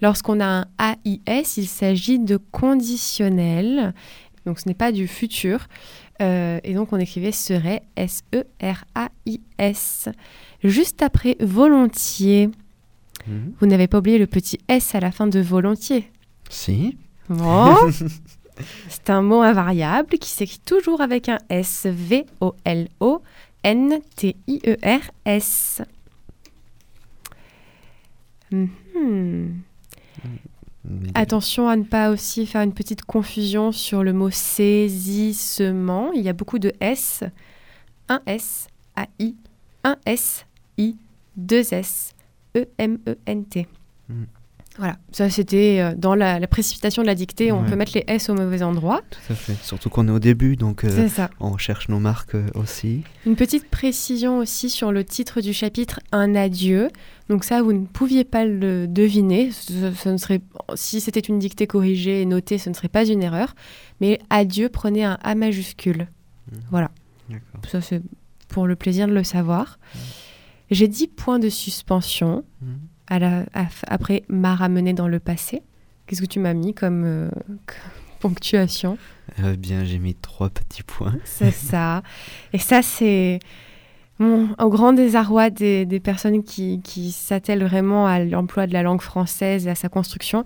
Lorsqu'on 0.00 0.40
a 0.40 0.46
un 0.46 0.66
AIS, 1.06 1.58
il 1.58 1.66
s'agit 1.68 2.18
de 2.18 2.38
conditionnel. 2.50 3.94
Donc 4.46 4.58
ce 4.58 4.68
n'est 4.68 4.74
pas 4.74 4.90
du 4.90 5.06
futur. 5.06 5.68
Euh, 6.20 6.58
et 6.64 6.74
donc 6.74 6.92
on 6.92 6.98
écrivait 6.98 7.30
serait 7.32 7.82
E 7.98 8.02
S-E-R-A-I-S. 8.94 10.08
Juste 10.64 11.02
après 11.02 11.36
volontiers, 11.40 12.50
Mhm. 13.26 13.52
vous 13.60 13.66
n'avez 13.66 13.86
pas 13.88 13.98
oublié 13.98 14.18
le 14.18 14.26
petit 14.26 14.58
S 14.68 14.94
à 14.94 15.00
la 15.00 15.10
fin 15.12 15.26
de 15.26 15.40
volontiers. 15.40 16.10
Si. 16.48 16.96
Bon. 17.28 17.74
C'est 18.88 19.10
un 19.10 19.22
mot 19.22 19.40
invariable 19.40 20.18
qui 20.18 20.28
s'écrit 20.28 20.60
toujours 20.64 21.00
avec 21.00 21.28
un 21.28 21.38
S. 21.48 21.86
V-O-L-O-N-T-I-E-R-S. 24.52 25.82
Mhm. 28.50 29.62
Attention 31.14 31.68
à 31.68 31.76
ne 31.76 31.84
pas 31.84 32.10
aussi 32.10 32.44
faire 32.46 32.62
une 32.62 32.74
petite 32.74 33.04
confusion 33.04 33.72
sur 33.72 34.02
le 34.02 34.12
mot 34.12 34.30
saisissement. 34.30 36.12
Il 36.12 36.22
y 36.22 36.28
a 36.28 36.32
beaucoup 36.32 36.58
de 36.58 36.72
S. 36.80 37.22
Un 38.08 38.20
S, 38.26 38.66
A-I, 38.96 39.36
un 39.84 39.96
S, 40.06 40.44
I, 40.78 40.96
deux 41.36 41.72
S, 41.72 42.14
E, 42.56 42.60
E-M-E-N-T. 42.60 43.66
Mm. 44.08 44.24
Voilà, 44.78 44.96
ça 45.10 45.28
c'était 45.28 45.80
euh, 45.80 45.94
dans 45.94 46.14
la, 46.14 46.38
la 46.40 46.46
précipitation 46.46 47.02
de 47.02 47.06
la 47.06 47.14
dictée, 47.14 47.52
on 47.52 47.62
peut 47.62 47.76
mettre 47.76 47.92
les 47.94 48.04
S 48.06 48.30
au 48.30 48.34
mauvais 48.34 48.62
endroit. 48.62 49.02
Tout 49.10 49.32
à 49.32 49.36
fait. 49.36 49.54
Surtout 49.62 49.90
qu'on 49.90 50.08
est 50.08 50.12
au 50.12 50.18
début, 50.18 50.56
donc 50.56 50.84
euh, 50.84 51.08
ça. 51.08 51.28
on 51.40 51.58
cherche 51.58 51.90
nos 51.90 51.98
marques 51.98 52.34
euh, 52.34 52.46
aussi. 52.54 53.02
Une 53.26 53.36
petite 53.36 53.68
précision 53.68 54.38
aussi 54.38 54.70
sur 54.70 54.90
le 54.90 55.04
titre 55.04 55.42
du 55.42 55.52
chapitre, 55.52 56.00
un 56.10 56.34
adieu. 56.34 56.88
Donc 57.28 57.44
ça, 57.44 57.62
vous 57.62 57.74
ne 57.74 57.84
pouviez 57.84 58.24
pas 58.24 58.46
le 58.46 58.86
deviner. 58.88 59.50
Ce, 59.50 59.92
ce 59.92 60.08
ne 60.08 60.16
serait, 60.16 60.40
si 60.74 61.02
c'était 61.02 61.20
une 61.20 61.38
dictée 61.38 61.66
corrigée 61.66 62.22
et 62.22 62.26
notée, 62.26 62.56
ce 62.56 62.70
ne 62.70 62.74
serait 62.74 62.88
pas 62.88 63.04
une 63.04 63.22
erreur. 63.22 63.54
Mais 64.00 64.20
adieu, 64.30 64.70
prenez 64.70 65.04
un 65.04 65.18
A 65.22 65.34
majuscule. 65.34 66.08
Mhm. 66.50 66.60
Voilà, 66.70 66.90
ça 67.68 67.82
c'est 67.82 68.00
pour 68.48 68.66
le 68.66 68.76
plaisir 68.76 69.06
de 69.06 69.12
le 69.12 69.24
savoir. 69.24 69.78
J'ai 70.72 70.88
dit 70.88 71.06
point 71.06 71.38
de 71.38 71.48
suspension 71.48 72.44
Mhm. 72.60 72.78
à 73.08 73.18
la- 73.18 73.44
à- 73.54 73.66
après 73.88 74.24
m'a 74.28 74.54
ramené 74.54 74.92
dans 74.94 75.08
le 75.08 75.20
passé. 75.20 75.62
Qu'est-ce 76.06 76.20
que 76.20 76.26
tu 76.26 76.40
m'as 76.40 76.54
mis 76.54 76.74
comme 76.74 77.04
euh, 77.04 77.30
comme 77.66 77.76
ponctuation? 78.20 78.98
Eh 79.38 79.56
bien, 79.56 79.84
j'ai 79.84 79.98
mis 79.98 80.14
trois 80.14 80.50
petits 80.50 80.82
points. 80.82 81.14
C'est 81.24 81.50
ça. 81.52 82.02
Et 82.52 82.58
ça, 82.58 82.82
c'est 82.82 83.38
bon, 84.18 84.48
au 84.58 84.68
grand 84.68 84.92
désarroi 84.92 85.50
des, 85.50 85.84
des 85.86 86.00
personnes 86.00 86.42
qui, 86.44 86.80
qui 86.82 87.12
s'attellent 87.12 87.64
vraiment 87.64 88.06
à 88.06 88.20
l'emploi 88.20 88.66
de 88.66 88.72
la 88.72 88.82
langue 88.82 89.00
française 89.02 89.66
et 89.66 89.70
à 89.70 89.74
sa 89.74 89.88
construction. 89.88 90.44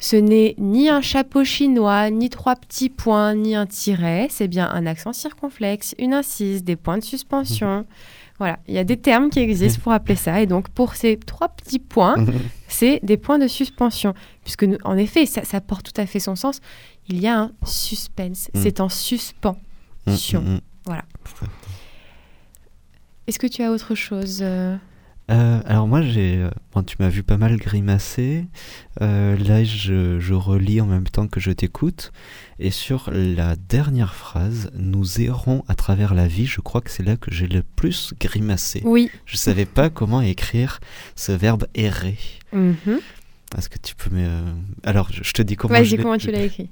Ce 0.00 0.14
n'est 0.16 0.54
ni 0.58 0.88
un 0.88 1.00
chapeau 1.00 1.42
chinois, 1.42 2.08
ni 2.10 2.28
trois 2.30 2.54
petits 2.54 2.88
points, 2.88 3.34
ni 3.34 3.56
un 3.56 3.66
tiret. 3.66 4.28
C'est 4.30 4.46
bien 4.46 4.68
un 4.70 4.86
accent 4.86 5.12
circonflexe, 5.12 5.94
une 5.98 6.14
incise, 6.14 6.62
des 6.62 6.76
points 6.76 6.98
de 6.98 7.04
suspension. 7.04 7.84
Voilà, 8.38 8.58
il 8.68 8.74
y 8.74 8.78
a 8.78 8.84
des 8.84 8.96
termes 8.96 9.30
qui 9.30 9.40
existent 9.40 9.80
pour 9.82 9.90
appeler 9.92 10.14
ça. 10.14 10.40
Et 10.40 10.46
donc, 10.46 10.68
pour 10.68 10.94
ces 10.94 11.16
trois 11.16 11.48
petits 11.48 11.80
points, 11.80 12.14
c'est 12.68 13.00
des 13.02 13.16
points 13.16 13.38
de 13.38 13.48
suspension. 13.48 14.14
Puisque, 14.44 14.62
nous- 14.64 14.78
en 14.84 14.96
effet, 14.96 15.26
ça, 15.26 15.42
ça 15.44 15.60
porte 15.60 15.92
tout 15.92 16.00
à 16.00 16.06
fait 16.06 16.20
son 16.20 16.36
sens. 16.36 16.60
Il 17.08 17.18
y 17.20 17.26
a 17.26 17.36
un 17.40 17.52
suspense. 17.64 18.48
Mm. 18.54 18.60
C'est 18.62 18.80
en 18.80 18.88
suspens. 18.88 19.58
Sion. 20.08 20.42
mm. 20.42 20.60
Voilà. 20.86 21.02
Est-ce 23.26 23.38
que 23.38 23.46
tu 23.48 23.62
as 23.62 23.70
autre 23.72 23.94
chose 23.94 24.42
euh, 25.30 25.60
alors 25.66 25.86
moi 25.86 26.02
j'ai, 26.02 26.36
euh, 26.36 26.50
bon, 26.72 26.82
tu 26.82 26.96
m'as 27.00 27.08
vu 27.08 27.22
pas 27.22 27.36
mal 27.36 27.56
grimacer. 27.56 28.46
Euh, 29.00 29.36
là 29.36 29.62
je, 29.62 30.18
je 30.18 30.34
relis 30.34 30.80
en 30.80 30.86
même 30.86 31.06
temps 31.06 31.26
que 31.26 31.40
je 31.40 31.50
t'écoute. 31.50 32.12
Et 32.58 32.70
sur 32.70 33.10
la 33.12 33.56
dernière 33.56 34.14
phrase, 34.14 34.70
nous 34.74 35.20
errons 35.20 35.64
à 35.68 35.74
travers 35.74 36.14
la 36.14 36.26
vie. 36.26 36.46
Je 36.46 36.60
crois 36.60 36.80
que 36.80 36.90
c'est 36.90 37.02
là 37.02 37.16
que 37.16 37.32
j'ai 37.32 37.46
le 37.46 37.62
plus 37.62 38.14
grimacé. 38.18 38.82
Oui. 38.84 39.10
Je 39.26 39.36
savais 39.36 39.66
pas 39.66 39.90
comment 39.90 40.20
écrire 40.20 40.80
ce 41.14 41.32
verbe 41.32 41.66
errer. 41.74 42.18
Mhm. 42.52 43.00
Est-ce 43.56 43.68
que 43.70 43.78
tu 43.78 43.94
peux 43.94 44.10
me, 44.10 44.28
alors 44.82 45.08
je, 45.10 45.32
te 45.32 45.40
dis 45.40 45.56
comment. 45.56 45.72
Vas-y, 45.74 45.96
comment 45.96 46.18
tu 46.18 46.30
l'as 46.30 46.42
écrit? 46.42 46.68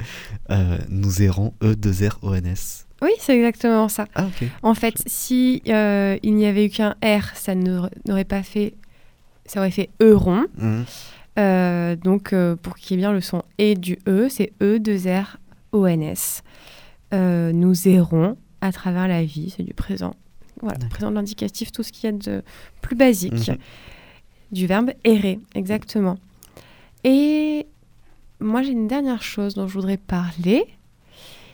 Euh, 0.51 0.77
Nous 0.91 1.23
errons 1.23 1.55
E 1.63 1.75
2 1.75 2.09
R 2.09 2.19
O 2.23 2.35
N 2.35 2.47
S. 2.47 2.86
Oui, 3.03 3.11
c'est 3.19 3.37
exactement 3.37 3.89
ça. 3.89 4.07
Ah. 4.15 4.27
En 4.63 4.75
fait, 4.75 5.03
si 5.07 5.63
euh, 5.69 6.17
il 6.23 6.35
n'y 6.35 6.47
avait 6.47 6.67
eu 6.67 6.71
qu'un 6.71 6.97
R, 7.03 7.35
ça 7.35 7.55
n'aurait 7.55 8.25
pas 8.25 8.43
fait. 8.43 8.75
Ça 9.45 9.61
aurait 9.61 9.71
fait 9.71 9.91
euron. 10.01 10.47
Mhm. 10.57 10.85
Euh, 11.39 11.97
donc, 11.97 12.33
euh, 12.33 12.57
pour 12.57 12.77
qu'il 12.77 12.97
y 12.97 12.99
ait 12.99 13.03
bien 13.03 13.13
le 13.13 13.21
son 13.21 13.43
et 13.59 13.75
du 13.75 13.99
E, 14.09 14.29
c'est 14.31 14.53
E, 14.63 14.79
2 14.79 14.97
R, 15.09 15.37
O, 15.73 15.87
N, 15.87 16.03
S. 16.03 16.43
Nous 17.13 17.89
errons 17.89 18.37
à 18.61 18.73
travers 18.73 19.09
la 19.09 19.25
vie, 19.25 19.53
c'est 19.55 19.63
du 19.63 19.75
présent. 19.75 20.15
Voilà, 20.63 20.79
présent 20.89 21.11
de 21.11 21.17
l'indicatif, 21.17 21.71
tout 21.71 21.83
ce 21.83 21.93
qu'il 21.93 22.05
y 22.05 22.09
a 22.09 22.13
de 22.13 22.43
plus 22.81 22.97
basique. 22.97 23.49
Mhm. 23.49 23.59
Du 24.53 24.67
verbe 24.67 24.93
errer, 25.05 25.39
exactement. 25.55 26.19
Et 27.05 27.67
moi, 28.41 28.63
j'ai 28.63 28.73
une 28.73 28.89
dernière 28.89 29.23
chose 29.23 29.55
dont 29.55 29.69
je 29.69 29.75
voudrais 29.75 29.97
parler. 29.97 30.65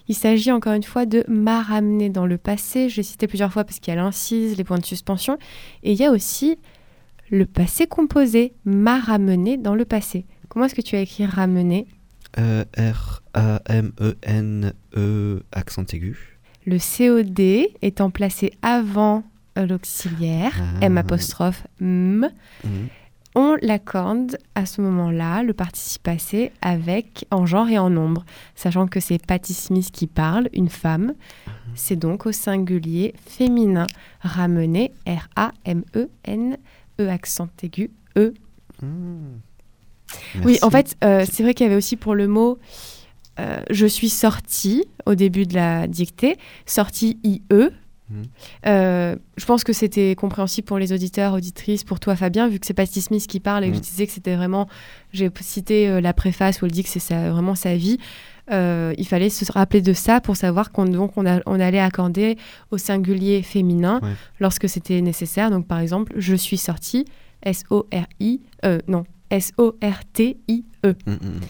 Il 0.09 0.15
s'agit 0.15 0.51
encore 0.53 0.73
une 0.73 0.83
fois 0.83 1.07
de 1.07 1.25
m'a 1.29 1.63
ramené 1.63 2.09
dans 2.11 2.27
le 2.27 2.39
passé. 2.39 2.89
Je 2.89 2.97
l'ai 2.97 3.03
cité 3.03 3.27
plusieurs 3.27 3.53
fois 3.53 3.65
parce 3.65 3.79
qu'il 3.81 3.95
y 3.95 3.97
a 3.97 4.01
l'incise, 4.01 4.57
les 4.57 4.65
points 4.65 4.79
de 4.79 4.85
suspension. 4.85 5.39
Et 5.83 5.93
il 5.93 5.99
y 5.99 6.05
a 6.05 6.11
aussi 6.11 6.59
le 7.31 7.47
passé 7.47 7.87
composé, 7.87 8.53
m'a 8.65 8.99
ramené 8.99 9.57
dans 9.57 9.75
le 9.75 9.85
passé. 9.85 10.27
Comment 10.49 10.67
est-ce 10.67 10.75
que 10.75 10.83
tu 10.83 10.97
as 10.97 11.01
écrit 11.01 11.25
ramener 11.25 11.87
Euh, 12.39 12.65
R 12.77 13.23
A 13.35 13.61
M 13.67 13.93
E 14.97 15.43
accent 15.53 15.85
aigu. 15.93 16.39
Le 16.67 16.79
COD 16.79 17.69
étant 17.83 18.11
placé 18.11 18.53
avant 18.63 19.25
l'auxiliaire, 19.57 20.53
Ah. 20.61 20.79
M 20.85 20.99
apostrophe 20.99 21.67
M, 21.81 22.29
Mhm. 22.65 22.89
On 23.35 23.57
l'accorde 23.63 24.39
à 24.55 24.67
ce 24.67 24.81
moment-là, 24.83 25.43
le 25.43 25.55
participe 25.55 26.03
passé, 26.03 26.53
avec 26.61 27.27
en 27.31 27.47
genre 27.47 27.69
et 27.69 27.79
en 27.79 27.91
nombre, 27.91 28.25
sachant 28.55 28.87
que 28.87 29.01
c'est 29.01 29.25
Patty 29.25 29.55
Smith 29.55 29.91
qui 29.91 30.07
parle, 30.07 30.49
une 30.53 30.69
femme. 30.69 31.15
C'est 31.75 31.97
donc 31.97 32.27
au 32.27 32.33
singulier 32.33 33.15
féminin. 33.27 33.87
Ramener, 34.21 34.93
R-A-M-E-N, 35.07 36.59
E 37.01 37.09
accent 37.09 37.49
aigu, 37.63 37.91
E. 38.17 38.35
Mhm. 38.83 39.41
Oui, 40.45 40.59
en 40.61 40.69
fait, 40.69 40.97
euh, 41.03 41.25
c'est 41.31 41.43
vrai 41.43 41.55
qu'il 41.55 41.65
y 41.65 41.69
avait 41.69 41.77
aussi 41.77 41.97
pour 41.97 42.15
le 42.15 42.29
mot 42.29 42.59
euh, 43.41 43.63
je 43.71 43.87
suis 43.87 44.11
sortie 44.11 44.85
au 45.07 45.15
début 45.15 45.47
de 45.47 45.55
la 45.55 45.87
dictée, 45.87 46.37
sortie 46.67 47.19
IE. 47.25 47.43
Mhm. 48.13 48.23
Euh, 48.67 49.17
je 49.37 49.45
pense 49.45 49.65
que 49.65 49.73
c'était 49.73 50.15
compréhensible 50.15 50.67
pour 50.67 50.79
les 50.79 50.93
auditeurs, 50.93 51.33
auditrices, 51.35 51.85
pour 51.85 51.99
toi 52.01 52.15
Fabien, 52.17 52.49
vu 52.49 52.59
que 52.61 52.67
c'est 52.67 52.75
Patty 52.75 53.01
Smith 53.01 53.27
qui 53.27 53.41
parle 53.41 53.65
et 53.65 53.69
que 53.69 53.75
je 53.75 53.79
Mhm. 53.79 53.85
disais 53.85 54.07
que 54.07 54.13
c'était 54.13 54.37
vraiment, 54.37 54.69
j'ai 55.13 55.31
cité 55.41 55.89
euh, 55.89 56.01
la 56.01 56.13
préface 56.13 56.61
où 56.63 56.67
elle 56.67 56.73
dit 56.73 56.83
que 56.85 56.91
c'est 56.91 56.99
vraiment 57.31 57.55
sa 57.55 57.75
vie. 57.77 57.99
Euh, 58.51 58.93
il 58.99 59.07
fallait 59.07 59.31
se 59.31 59.51
rappeler 59.53 59.81
de 59.83 59.93
ça 59.93 60.21
pour 60.21 60.37
savoir 60.37 60.73
qu'on 60.73 60.85
donc 60.85 61.13
on, 61.17 61.25
a- 61.27 61.41
on 61.47 61.61
allait 61.61 61.79
accorder 61.79 62.37
au 62.73 62.77
singulier 62.79 63.41
féminin 63.43 64.01
Ouais. 64.03 64.11
lorsque 64.41 64.69
c'était 64.69 65.01
nécessaire. 65.01 65.51
Donc 65.51 65.67
par 65.67 65.79
exemple, 65.79 66.13
je 66.17 66.35
suis 66.35 66.59
sortie, 66.59 67.05
S-O-R-I, 67.45 68.41
euh, 68.65 68.79
non, 68.89 69.05
S-O-R-T-I-E. 69.31 70.95
Mhm, 71.07 71.13
mhm. 71.23 71.41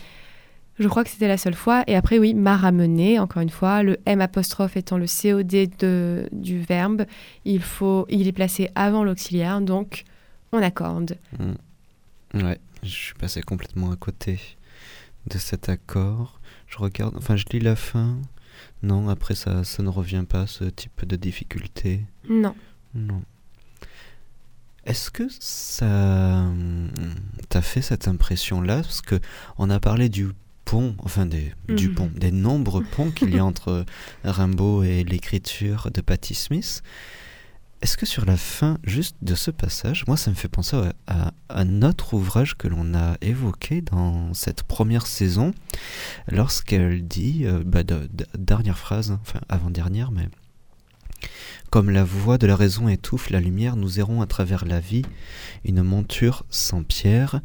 Je 0.78 0.88
crois 0.88 1.04
que 1.04 1.10
c'était 1.10 1.28
la 1.28 1.36
seule 1.36 1.54
fois. 1.54 1.84
Et 1.86 1.94
après, 1.94 2.18
oui, 2.18 2.34
m'a 2.34 2.56
ramené, 2.56 3.18
encore 3.18 3.42
une 3.42 3.50
fois, 3.50 3.82
le 3.82 3.98
M 4.06 4.20
apostrophe 4.20 4.76
étant 4.76 4.98
le 4.98 5.06
COD 5.06 5.70
de, 5.78 6.28
du 6.32 6.60
verbe, 6.60 7.04
il, 7.44 7.62
faut, 7.62 8.06
il 8.08 8.26
est 8.26 8.32
placé 8.32 8.70
avant 8.74 9.04
l'auxiliaire, 9.04 9.60
donc 9.60 10.04
on 10.52 10.62
accorde. 10.62 11.18
Mm. 11.38 12.42
Ouais, 12.42 12.58
je 12.82 12.88
suis 12.88 13.14
passé 13.14 13.42
complètement 13.42 13.90
à 13.90 13.96
côté 13.96 14.40
de 15.26 15.38
cet 15.38 15.68
accord. 15.68 16.40
Je 16.66 16.78
regarde, 16.78 17.14
enfin 17.16 17.36
je 17.36 17.44
lis 17.52 17.60
la 17.60 17.76
fin. 17.76 18.16
Non, 18.82 19.08
après 19.08 19.34
ça, 19.34 19.64
ça 19.64 19.82
ne 19.82 19.88
revient 19.88 20.24
pas, 20.28 20.46
ce 20.46 20.64
type 20.64 21.04
de 21.04 21.16
difficulté. 21.16 22.04
Non. 22.28 22.54
Non. 22.94 23.22
Est-ce 24.84 25.10
que 25.10 25.28
ça 25.38 25.86
hum, 25.86 26.90
t'a 27.48 27.62
fait 27.62 27.82
cette 27.82 28.08
impression-là? 28.08 28.76
Parce 28.76 29.02
que 29.02 29.20
on 29.58 29.70
a 29.70 29.78
parlé 29.78 30.08
du 30.08 30.28
enfin 30.98 31.26
des, 31.26 31.52
du 31.68 31.88
Mhm. 31.88 31.94
pont, 31.94 32.10
des 32.14 32.30
nombreux 32.32 32.82
ponts 32.84 33.10
qu'il 33.10 33.34
y 33.34 33.38
a 33.38 33.44
entre 33.44 33.84
Rimbaud 34.24 34.82
et 34.84 35.04
l'écriture 35.04 35.90
de 35.92 36.00
Patti 36.00 36.34
Smith. 36.34 36.82
Est-ce 37.82 37.96
que 37.96 38.06
sur 38.06 38.24
la 38.24 38.36
fin 38.36 38.78
juste 38.84 39.16
de 39.22 39.34
ce 39.34 39.50
passage, 39.50 40.04
moi 40.06 40.16
ça 40.16 40.30
me 40.30 40.36
fait 40.36 40.46
penser 40.48 40.76
à, 41.08 41.32
à 41.48 41.60
un 41.60 41.82
autre 41.82 42.14
ouvrage 42.14 42.56
que 42.56 42.68
l'on 42.68 42.94
a 42.94 43.16
évoqué 43.20 43.80
dans 43.82 44.32
cette 44.34 44.62
première 44.62 45.06
saison, 45.08 45.52
lorsqu'elle 46.30 47.06
dit, 47.06 47.42
euh, 47.44 47.62
bah, 47.66 47.82
de- 47.82 48.08
de- 48.12 48.26
dernière 48.38 48.78
phrase, 48.78 49.18
enfin 49.20 49.40
avant-dernière, 49.48 50.12
mais 50.12 50.28
comme 51.70 51.90
la 51.90 52.04
voix 52.04 52.36
de 52.38 52.46
la 52.46 52.54
raison 52.54 52.86
étouffe 52.88 53.30
la 53.30 53.40
lumière, 53.40 53.76
nous 53.76 53.98
errons 53.98 54.20
à 54.22 54.26
travers 54.26 54.64
la 54.64 54.78
vie, 54.78 55.02
une 55.64 55.82
monture 55.82 56.44
sans 56.50 56.82
pierre, 56.82 57.40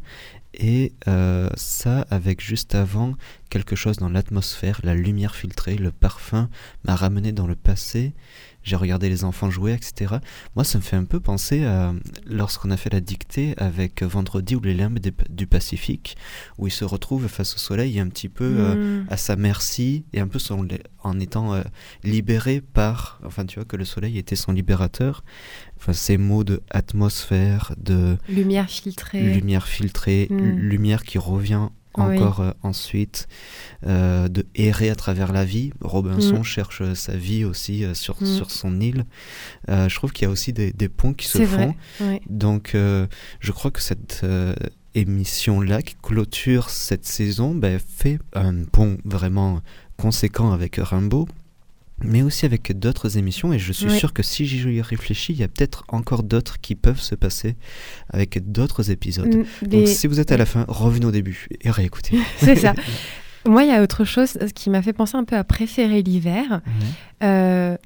et 0.54 0.92
euh, 1.06 1.48
ça 1.56 2.06
avec 2.10 2.40
juste 2.40 2.74
avant 2.74 3.14
quelque 3.50 3.76
chose 3.76 3.96
dans 3.96 4.08
l'atmosphère, 4.08 4.80
la 4.84 4.94
lumière 4.94 5.34
filtrée, 5.34 5.76
le 5.76 5.90
parfum 5.92 6.48
m'a 6.84 6.94
ramené 6.96 7.32
dans 7.32 7.46
le 7.46 7.54
passé. 7.56 8.14
J'ai 8.64 8.76
regardé 8.76 9.08
les 9.08 9.24
enfants 9.24 9.50
jouer, 9.50 9.72
etc. 9.72 10.16
Moi, 10.54 10.64
ça 10.64 10.76
me 10.78 10.82
fait 10.82 10.96
un 10.96 11.04
peu 11.04 11.20
penser 11.20 11.64
à 11.64 11.94
lorsqu'on 12.26 12.70
a 12.70 12.76
fait 12.76 12.90
la 12.92 13.00
dictée 13.00 13.54
avec 13.56 14.02
Vendredi 14.02 14.56
ou 14.56 14.60
les 14.60 14.74
limbes 14.74 14.98
du 15.30 15.46
Pacifique, 15.46 16.16
où 16.58 16.66
il 16.66 16.70
se 16.70 16.84
retrouve 16.84 17.28
face 17.28 17.54
au 17.54 17.58
soleil 17.58 17.98
un 17.98 18.08
petit 18.08 18.28
peu 18.28 18.44
euh, 18.44 19.02
Mm. 19.02 19.06
à 19.08 19.16
sa 19.16 19.36
merci 19.36 20.04
et 20.12 20.20
un 20.20 20.28
peu 20.28 20.38
son- 20.38 20.66
en 21.02 21.18
étant 21.20 21.54
euh, 21.54 21.62
libéré 22.04 22.60
par, 22.60 23.20
enfin 23.24 23.46
tu 23.46 23.54
vois 23.58 23.64
que 23.64 23.76
le 23.76 23.86
soleil 23.86 24.18
était 24.18 24.36
son 24.36 24.52
libérateur. 24.52 25.24
Enfin 25.78 25.94
ces 25.94 26.18
mots 26.18 26.44
de 26.44 26.60
atmosphère, 26.70 27.72
de 27.78 28.18
Lumière 28.28 28.68
filtrée. 28.68 29.22
lumière 29.34 29.66
filtrée, 29.66 30.26
Mm. 30.30 30.36
lu- 30.36 30.68
lumière 30.68 31.04
qui 31.04 31.16
revient 31.18 31.68
Oui. 31.98 32.16
encore 32.16 32.40
euh, 32.40 32.50
ensuite, 32.62 33.28
euh, 33.86 34.28
de 34.28 34.46
errer 34.54 34.90
à 34.90 34.94
travers 34.96 35.32
la 35.32 35.44
vie. 35.44 35.72
Robinson 35.80 36.40
Mm. 36.40 36.44
cherche 36.44 36.80
euh, 36.82 36.94
sa 36.94 37.16
vie 37.16 37.44
aussi 37.44 37.84
sur, 37.94 38.16
Mm. 38.22 38.26
sur 38.26 38.50
son 38.50 38.80
île. 38.80 39.04
Je 39.68 39.94
trouve 39.94 40.12
qu'il 40.12 40.24
y 40.24 40.28
a 40.28 40.30
aussi 40.30 40.52
des, 40.52 40.72
des 40.72 40.88
ponts 40.88 41.12
qui 41.14 41.26
se 41.26 41.44
font. 41.44 41.74
ouais. 42.00 42.20
Donc, 42.28 42.72
je 42.74 43.52
crois 43.52 43.70
que 43.70 43.80
cette 43.80 44.24
émission-là 44.94 45.82
qui 45.82 45.94
clôture 46.02 46.70
cette 46.70 47.04
saison 47.06 47.54
ben, 47.54 47.78
fait 47.78 48.18
un 48.34 48.64
pont 48.64 48.98
vraiment 49.04 49.60
conséquent 49.96 50.52
avec 50.52 50.76
Rimbaud, 50.76 51.28
mais 52.02 52.22
aussi 52.22 52.46
avec 52.46 52.78
d'autres 52.78 53.18
émissions. 53.18 53.52
Et 53.52 53.58
je 53.58 53.72
suis 53.72 53.86
Oui. 53.90 53.98
sûr 53.98 54.12
que 54.12 54.22
si 54.22 54.46
j'y 54.46 54.80
réfléchis, 54.80 55.32
il 55.32 55.38
y 55.38 55.42
a 55.42 55.48
peut-être 55.48 55.84
encore 55.88 56.22
d'autres 56.22 56.60
qui 56.60 56.74
peuvent 56.74 57.00
se 57.00 57.14
passer 57.14 57.56
avec 58.10 58.50
d'autres 58.52 58.90
épisodes. 58.90 59.34
Mm, 59.62 59.66
Donc, 59.68 59.88
si 59.88 60.06
vous 60.06 60.20
êtes 60.20 60.32
à 60.32 60.36
la 60.36 60.46
fin, 60.46 60.64
revenez 60.68 61.06
au 61.06 61.10
début 61.10 61.48
et 61.62 61.70
réécoutez. 61.70 62.18
C'est 62.38 62.56
ça. 62.56 62.74
Moi, 63.46 63.64
il 63.64 63.68
y 63.68 63.72
a 63.72 63.82
autre 63.82 64.04
chose 64.04 64.36
qui 64.54 64.68
m'a 64.70 64.82
fait 64.82 64.92
penser 64.92 65.16
un 65.16 65.24
peu 65.24 65.36
à 65.36 65.44
préférer 65.44 66.02
l'hiver. 66.02 66.60
Euh, 67.22 67.76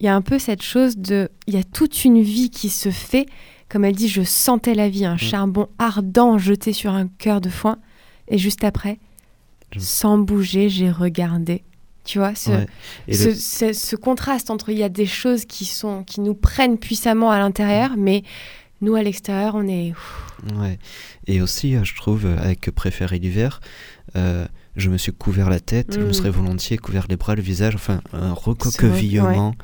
Il 0.00 0.06
y 0.06 0.08
a 0.08 0.14
un 0.16 0.22
peu 0.22 0.38
cette 0.40 0.62
chose 0.62 0.96
de. 0.98 1.28
Il 1.46 1.54
y 1.54 1.58
a 1.58 1.62
toute 1.64 2.04
une 2.04 2.20
vie 2.22 2.50
qui 2.50 2.68
se 2.70 2.90
fait. 2.90 3.26
Comme 3.68 3.84
elle 3.84 3.94
dit, 3.94 4.08
je 4.08 4.22
sentais 4.22 4.74
la 4.74 4.88
vie, 4.88 5.04
un 5.06 5.16
charbon 5.16 5.68
ardent 5.78 6.36
jeté 6.38 6.72
sur 6.72 6.92
un 6.92 7.06
cœur 7.08 7.40
de 7.40 7.48
foin. 7.48 7.78
Et 8.28 8.36
juste 8.36 8.64
après, 8.64 8.98
sans 9.78 10.18
bouger, 10.18 10.68
j'ai 10.68 10.90
regardé. 10.90 11.62
Tu 12.04 12.18
vois, 12.18 12.34
ce, 12.34 12.50
Ouais. 12.50 12.66
Ce, 13.12 13.28
le- 13.28 13.34
ce- 13.34 13.72
ce 13.72 13.96
contraste 13.96 14.50
entre 14.50 14.70
il 14.70 14.78
y 14.78 14.82
a 14.82 14.88
des 14.88 15.06
choses 15.06 15.44
qui, 15.44 15.64
sont, 15.64 16.02
qui 16.04 16.20
nous 16.20 16.34
prennent 16.34 16.78
puissamment 16.78 17.30
à 17.30 17.38
l'intérieur, 17.38 17.92
mais 17.96 18.22
nous, 18.80 18.96
à 18.96 19.02
l'extérieur, 19.02 19.54
on 19.54 19.68
est. 19.68 19.92
Ouais. 20.56 20.78
Et 21.28 21.40
aussi, 21.40 21.76
euh, 21.76 21.84
je 21.84 21.94
trouve, 21.94 22.26
euh, 22.26 22.36
avec 22.38 22.68
Préférer 22.72 23.20
l'hiver, 23.20 23.60
euh, 24.16 24.46
je 24.74 24.90
me 24.90 24.98
suis 24.98 25.12
couvert 25.12 25.48
la 25.48 25.60
tête, 25.60 25.94
je 25.94 26.00
me 26.00 26.08
Mm. 26.08 26.12
serais 26.12 26.30
volontiers 26.30 26.78
couvert 26.78 27.06
les 27.08 27.16
bras, 27.16 27.36
le 27.36 27.42
visage, 27.42 27.76
enfin, 27.76 28.00
un 28.12 28.32
recoquevillement 28.32 29.54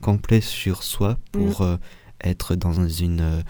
complet 0.00 0.40
sur 0.40 0.82
soi 0.84 1.18
Mm. 1.34 1.38
pour 1.38 1.62
euh, 1.62 1.76
être 2.22 2.54
dans 2.54 2.86
une 2.86 3.20
euh, 3.20 3.42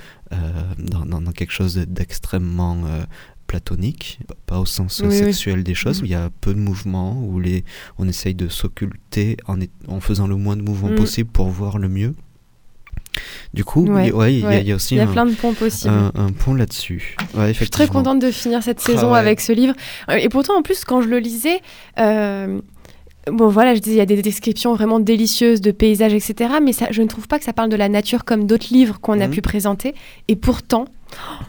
dans, 0.78 1.04
dans- 1.04 1.20
dans 1.20 1.32
quelque 1.32 1.52
chose 1.52 1.74
d'extrêmement 1.88 2.78
euh, 2.86 3.02
platonique, 3.50 4.20
pas 4.46 4.60
au 4.60 4.64
sens 4.66 5.02
oui. 5.04 5.12
sexuel 5.12 5.64
des 5.64 5.74
choses, 5.74 6.02
où 6.02 6.04
il 6.04 6.10
y 6.12 6.14
a 6.14 6.30
peu 6.40 6.54
de 6.54 6.60
mouvements, 6.60 7.20
où 7.28 7.40
les, 7.40 7.64
on 7.98 8.06
essaye 8.06 8.34
de 8.34 8.48
s'occulter 8.48 9.36
en, 9.48 10.00
faisant 10.00 10.28
le 10.28 10.36
moins 10.36 10.56
de 10.56 10.62
mouvements 10.62 10.90
Mm. 10.92 10.94
possible 11.04 11.30
pour 11.30 11.48
voir 11.48 11.78
le 11.78 11.88
mieux. 11.88 12.14
Du 13.54 13.64
coup, 13.64 13.84
Ouais, 13.86 14.04
il 14.06 14.08
y 14.08 14.12
a- 14.12 14.48
ouais, 14.48 14.62
y 14.64 14.68
y 14.68 14.72
aussi 14.72 14.94
y 14.94 15.00
a 15.00 15.02
un, 15.02 15.12
plein 15.12 15.26
de 15.26 15.34
ponts 15.34 15.52
possibles. 15.52 15.92
un, 15.92 16.12
un 16.14 16.30
pont 16.30 16.54
là-dessus. 16.54 17.16
Je 17.34 17.52
suis 17.52 17.68
très 17.68 17.88
contente 17.88 18.20
de 18.20 18.30
finir 18.30 18.62
cette 18.62 18.80
saison 18.80 19.12
avec 19.14 19.40
ce 19.40 19.52
livre. 19.52 19.74
Euh, 20.08 20.14
Et 20.14 20.28
pourtant, 20.28 20.56
en 20.56 20.62
plus, 20.62 20.84
quand 20.84 21.02
je 21.02 21.08
le 21.08 21.18
lisais, 21.18 21.60
euh, 21.98 22.60
bon 23.26 23.48
voilà, 23.48 23.74
je 23.74 23.80
disais, 23.80 23.96
il 23.96 23.98
y 23.98 24.02
a 24.02 24.06
des 24.06 24.22
descriptions 24.22 24.74
vraiment 24.74 25.00
délicieuses 25.00 25.60
de 25.60 25.72
paysages, 25.72 26.14
etc. 26.14 26.34
Mais 26.62 26.72
ça, 26.72 26.86
je 26.92 27.02
ne 27.02 27.08
trouve 27.08 27.26
pas 27.26 27.38
que 27.40 27.44
ça 27.44 27.52
parle 27.52 27.68
de 27.68 27.76
la 27.76 27.88
nature 27.88 28.24
comme 28.24 28.46
d'autres 28.46 28.68
livres 28.72 29.00
qu'on 29.00 29.20
a 29.20 29.26
Mhm. 29.26 29.34
pu 29.34 29.40
présenter. 29.42 29.94
Et 30.28 30.36
pourtant, 30.36 30.84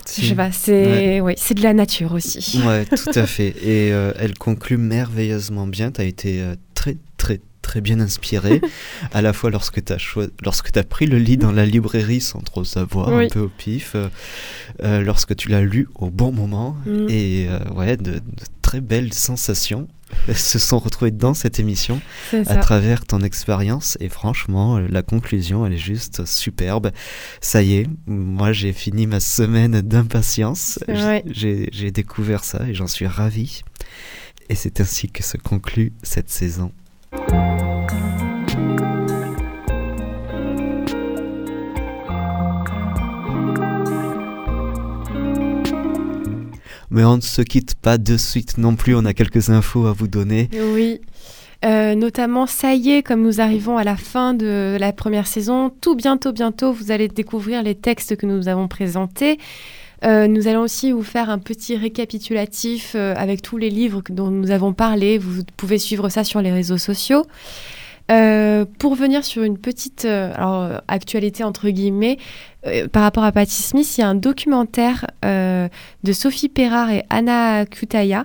Si. 0.06 0.22
je 0.24 0.28
sais 0.30 0.36
pas, 0.36 0.52
c'est 0.52 1.22
c'est 1.38 1.54
de 1.54 1.64
la 1.64 1.74
nature 1.74 2.14
aussi. 2.14 2.60
Ouais, 2.66 2.86
tout 2.96 3.12
à 3.20 3.26
fait. 3.26 3.56
Et 3.64 3.92
euh, 3.94 4.12
elle 4.20 4.38
conclut 4.38 4.78
merveilleusement 4.78 5.68
bien. 5.68 5.92
Tu 5.92 6.02
as 6.02 6.06
été 6.06 6.42
euh, 6.42 6.56
très, 6.74 6.98
très, 7.18 7.40
très 7.62 7.82
bien 7.82 8.00
inspiré. 8.00 8.62
à 9.14 9.22
la 9.22 9.32
fois 9.34 9.50
lorsque 9.52 9.84
tu 9.84 9.94
as, 9.94 9.98
lorsque 10.44 10.76
as 10.76 10.84
pris 10.84 11.06
le 11.06 11.18
lit 11.18 11.38
dans 11.38 11.52
la 11.52 11.66
librairie 11.66 12.22
sans 12.22 12.40
trop 12.40 12.64
savoir, 12.64 13.10
Oui. 13.10 13.26
un 13.26 13.28
peu 13.30 13.40
au 13.42 13.50
pif. 13.50 13.94
euh, 13.96 14.08
euh, 14.84 15.02
lorsque 15.02 15.36
tu 15.36 15.50
l'as 15.50 15.62
lu 15.62 15.88
au 15.96 16.10
bon 16.10 16.32
moment. 16.32 16.76
Mm. 16.86 17.08
Et 17.10 17.48
euh, 17.50 17.60
ouais, 17.76 17.98
de, 17.98 18.14
de 18.14 18.22
très 18.72 18.80
belles 18.80 19.14
sensations 19.14 19.90
se 20.34 20.58
sont 20.58 20.80
retrouvées 20.80 21.12
dans 21.12 21.34
cette 21.34 21.60
émission 21.60 22.00
à 22.32 22.56
travers 22.56 23.06
ton 23.06 23.20
expérience. 23.20 23.98
Et 24.00 24.08
franchement, 24.08 24.78
euh, 24.78 24.88
la 24.90 25.02
conclusion, 25.02 25.66
elle 25.66 25.74
est 25.74 25.78
juste 25.78 26.26
superbe. 26.26 26.92
Ça 27.42 27.62
y 27.64 27.76
est, 27.76 27.88
moi 28.08 28.54
j'ai 28.54 28.72
fini 28.72 29.08
ma 29.08 29.20
semaine 29.20 29.82
d'impatience. 29.82 30.80
J'ai 31.28 31.92
découvert 31.92 32.46
ça 32.46 32.66
et 32.66 32.74
j'en 32.74 32.88
suis 32.88 33.08
ravi. 33.08 33.62
Et 34.48 34.56
c'est 34.56 34.80
ainsi 34.80 35.10
que 35.10 35.22
se 35.22 35.36
conclut 35.36 35.92
cette 36.02 36.30
saison. 36.30 36.72
Mais 46.92 47.06
on 47.06 47.16
ne 47.16 47.22
se 47.22 47.42
quitte 47.42 47.76
pas 47.76 47.98
de 47.98 48.18
suite 48.18 48.58
non 48.58 48.76
plus, 48.76 48.96
on 48.96 49.06
a 49.06 49.14
quelques 49.14 49.50
infos 49.50 49.88
à 49.88 49.94
vous 49.94 50.08
donner. 50.08 50.50
Oui. 50.74 51.00
Euh, 51.64 51.94
notamment, 51.96 52.48
ça 52.48 52.74
y 52.74 52.92
est, 52.92 53.04
comme 53.04 53.22
nous 53.22 53.40
arrivons 53.40 53.78
à 53.78 53.84
la 53.84 53.96
fin 53.96 54.34
de 54.34 54.78
la 54.80 54.92
première 54.92 55.28
saison, 55.28 55.70
tout 55.70 55.96
bientôt, 55.96 56.32
bientôt, 56.32 56.74
vous 56.74 56.92
allez 56.92 57.08
découvrir 57.08 57.62
les 57.62 57.76
textes 57.76 58.16
que 58.16 58.26
nous 58.26 58.48
avons 58.48 58.68
présentés. 58.68 59.38
Euh, 60.04 60.28
nous 60.28 60.48
allons 60.48 60.62
aussi 60.62 60.92
vous 60.92 61.04
faire 61.04 61.30
un 61.30 61.38
petit 61.38 61.78
récapitulatif 61.78 62.94
euh, 62.96 63.14
avec 63.16 63.44
tous 63.44 63.58
les 63.58 63.70
livres 63.70 64.02
dont 64.10 64.32
nous 64.32 64.50
avons 64.50 64.74
parlé. 64.74 65.20
Vous 65.20 65.44
pouvez 65.56 65.78
suivre 65.78 66.10
ça 66.10 66.24
sur 66.24 66.42
les 66.42 66.52
réseaux 66.52 66.80
sociaux. 66.80 67.26
Pour 68.80 68.96
venir 68.96 69.24
sur 69.24 69.44
une 69.44 69.58
petite 69.58 70.06
actualité 70.90 71.46
entre 71.46 71.70
guillemets, 71.70 72.18
euh, 72.68 72.88
par 72.88 73.04
rapport 73.04 73.24
à 73.24 73.32
Patti 73.32 73.62
Smith, 73.62 73.98
il 73.98 74.02
y 74.02 74.04
a 74.04 74.10
un 74.10 74.16
documentaire 74.16 75.08
euh, 75.26 75.68
de 76.04 76.14
Sophie 76.14 76.50
Perard 76.50 76.92
et 76.92 77.04
Anna 77.10 77.66
Kutaya 77.66 78.24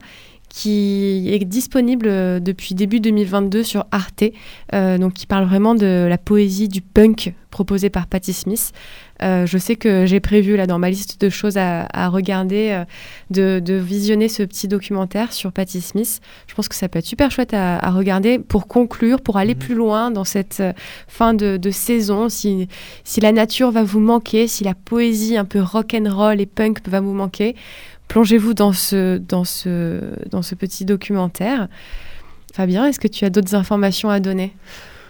qui 0.56 1.28
est 1.34 1.44
disponible 1.44 2.06
euh, 2.08 2.40
depuis 2.40 2.74
début 2.74 2.98
2022 2.98 3.62
sur 3.62 3.84
Arte, 3.90 4.24
euh, 4.72 4.96
donc 4.96 5.12
qui 5.12 5.26
parle 5.26 5.44
vraiment 5.44 5.74
de 5.74 6.06
la 6.08 6.16
poésie 6.16 6.68
du 6.68 6.80
punk 6.80 7.34
proposée 7.50 7.90
par 7.90 8.06
Patti 8.06 8.32
Smith. 8.32 8.72
Euh, 9.22 9.44
je 9.46 9.58
sais 9.58 9.76
que 9.76 10.06
j'ai 10.06 10.18
prévu 10.20 10.56
là 10.56 10.66
dans 10.66 10.78
ma 10.78 10.88
liste 10.88 11.20
de 11.20 11.28
choses 11.28 11.58
à, 11.58 11.86
à 11.92 12.08
regarder, 12.08 12.70
euh, 12.70 12.84
de, 13.30 13.60
de 13.60 13.74
visionner 13.74 14.28
ce 14.28 14.42
petit 14.44 14.66
documentaire 14.66 15.34
sur 15.34 15.52
Patti 15.52 15.82
Smith. 15.82 16.20
Je 16.46 16.54
pense 16.54 16.68
que 16.68 16.74
ça 16.74 16.88
peut 16.88 17.00
être 17.00 17.06
super 17.06 17.30
chouette 17.30 17.52
à, 17.52 17.76
à 17.76 17.90
regarder 17.90 18.38
pour 18.38 18.66
conclure, 18.66 19.20
pour 19.20 19.36
aller 19.36 19.54
Mhm. 19.54 19.60
plus 19.60 19.74
loin 19.74 20.10
dans 20.10 20.24
cette 20.24 20.62
fin 21.06 21.34
de, 21.34 21.58
de 21.58 21.70
saison. 21.70 22.30
Si, 22.30 22.66
si 23.04 23.20
la 23.20 23.32
nature 23.32 23.70
va 23.72 23.82
vous 23.84 24.00
manquer, 24.00 24.48
si 24.48 24.64
la 24.64 24.74
poésie 24.74 25.36
un 25.36 25.44
peu 25.44 25.60
rock 25.60 25.94
and 25.94 26.10
roll 26.10 26.40
et 26.40 26.46
punk 26.46 26.78
va 26.88 27.00
vous 27.00 27.12
manquer, 27.14 27.56
plongez-vous 28.08 28.54
dans 28.54 28.72
ce, 28.72 29.18
dans, 29.18 29.44
ce, 29.44 30.00
dans 30.30 30.42
ce 30.42 30.54
petit 30.54 30.84
documentaire. 30.84 31.68
Fabien, 32.54 32.86
est-ce 32.86 33.00
que 33.00 33.08
tu 33.08 33.24
as 33.24 33.30
d'autres 33.30 33.54
informations 33.54 34.08
à 34.10 34.20
donner? 34.20 34.54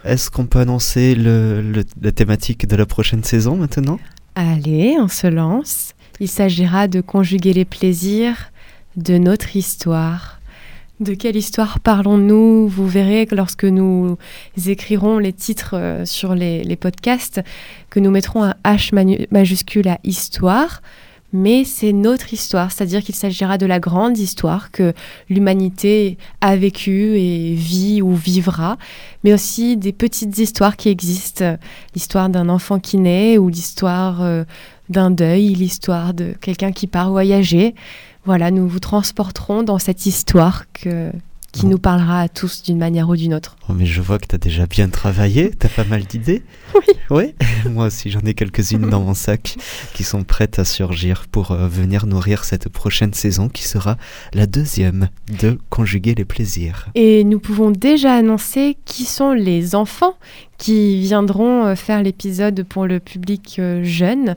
Est-ce 0.05 0.31
qu'on 0.31 0.47
peut 0.47 0.61
annoncer 0.61 1.15
le- 1.15 1.63
le- 1.63 1.85
la 2.01 2.13
thématique 2.13 2.67
de 2.67 2.77
la 2.77 2.87
prochaine 2.87 3.25
saison 3.25 3.57
maintenant? 3.57 3.99
Allez, 4.35 4.97
on 4.99 5.09
se 5.09 5.27
lance. 5.27 5.93
Il 6.21 6.29
s'agira 6.29 6.89
de 6.89 7.01
conjuguer 7.01 7.53
les 7.53 7.65
plaisirs 7.65 8.51
de 8.97 9.19
notre 9.19 9.57
histoire. 9.57 10.41
De 10.99 11.13
quelle 11.15 11.37
histoire 11.37 11.81
parlons-nous? 11.81 12.69
Vous 12.69 12.89
verrez 12.89 13.27
que 13.27 13.35
lorsque 13.35 13.65
nous 13.65 14.17
écrirons 14.67 15.19
les 15.19 15.33
titres 15.35 15.75
euh, 15.75 16.05
sur 16.07 16.35
les, 16.35 16.65
les 16.65 16.77
podcasts, 16.77 17.43
que 17.91 18.01
nous 18.01 18.11
mettrons 18.11 18.45
un 18.45 18.55
H 18.65 19.27
majuscule 19.31 19.89
à 19.89 19.99
histoire. 20.05 20.81
Mais 21.39 21.65
c'est 21.65 21.93
notre 21.93 22.33
histoire, 22.33 22.73
c'est-à-dire 22.73 23.03
qu'il 23.03 23.15
s'agira 23.15 23.59
de 23.59 23.67
la 23.67 23.79
grande 23.79 24.17
histoire 24.17 24.71
que 24.71 24.95
l'humanité 25.29 26.17
a 26.41 26.57
vécue 26.57 27.19
et 27.19 27.55
vit 27.55 28.01
ou 28.01 28.15
vivra, 28.15 28.79
mais 29.23 29.35
aussi 29.35 29.77
des 29.77 29.93
petites 29.93 30.39
histoires 30.39 30.79
qui 30.79 30.89
existent 30.89 31.59
l'histoire 31.95 32.31
d'un 32.31 32.49
enfant 32.49 32.81
qui 32.81 32.97
naît 32.97 33.37
ou 33.37 33.51
l'histoire 33.51 34.23
euh, 34.23 34.45
d'un 34.89 35.11
deuil, 35.11 35.49
l'histoire 35.53 36.15
de 36.15 36.33
quelqu'un 36.41 36.73
qui 36.73 36.87
part 36.87 37.11
voyager. 37.11 37.75
Voilà, 38.25 38.51
nous 38.51 38.67
vous 38.67 38.81
transporterons 38.81 39.63
dans 39.63 39.79
cette 39.79 40.07
histoire 40.07 40.65
que, 40.73 41.13
qui 41.57 41.67
nous 41.67 41.79
parlera 41.79 42.21
à 42.21 42.29
tous 42.29 42.63
d'une 42.63 42.77
manière 42.77 43.09
ou 43.09 43.17
d'une 43.17 43.33
autre. 43.33 43.57
Oh, 43.69 43.73
mais 43.73 43.87
je 43.87 44.03
vois 44.03 44.19
que 44.19 44.27
tu 44.27 44.35
as 44.35 44.39
déjà 44.39 44.67
bien 44.67 44.91
travaillé, 44.91 45.51
tu 45.59 45.67
as 45.67 45.71
pas 45.71 45.85
mal 45.85 46.05
d'idées. 46.05 46.43
Oui. 46.75 46.83
Oui, 47.09 47.35
moi 47.71 47.87
aussi 47.87 48.11
j'en 48.11 48.21
ai 48.21 48.35
quelques-unes 48.35 48.91
dans 48.91 49.01
mon 49.01 49.15
sac 49.15 49.57
qui 49.95 50.03
sont 50.03 50.25
prêtes 50.25 50.59
à 50.59 50.65
surgir 50.65 51.27
pour 51.31 51.53
euh, 51.53 51.69
venir 51.69 52.05
nourrir 52.07 52.45
cette 52.45 52.69
prochaine 52.69 53.15
saison 53.15 53.49
qui 53.49 53.63
sera 53.63 53.97
la 54.35 54.47
deuxième 54.47 55.09
de 55.41 55.59
Conjuguer 55.71 56.15
les 56.15 56.25
plaisirs. 56.25 56.89
Et 56.95 57.25
nous 57.25 57.39
pouvons 57.39 57.71
déjà 57.71 58.15
annoncer 58.15 58.77
qui 58.85 59.05
sont 59.05 59.33
les 59.33 59.75
enfants 59.75 60.17
qui 60.59 61.01
viendront 61.01 61.67
euh, 61.67 61.75
faire 61.75 62.03
l'épisode 62.03 62.65
pour 62.65 62.87
le 62.87 63.01
public 63.01 63.57
euh, 63.59 63.85
jeune. 63.85 64.37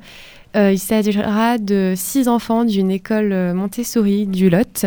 Euh, 0.56 0.72
il 0.72 0.80
s'agira 0.80 1.58
de 1.60 1.94
six 1.96 2.28
enfants 2.28 2.66
d'une 2.66 2.90
école 2.90 3.32
euh, 3.34 3.54
Montessori 3.54 4.26
du 4.26 4.50
Lot 4.50 4.86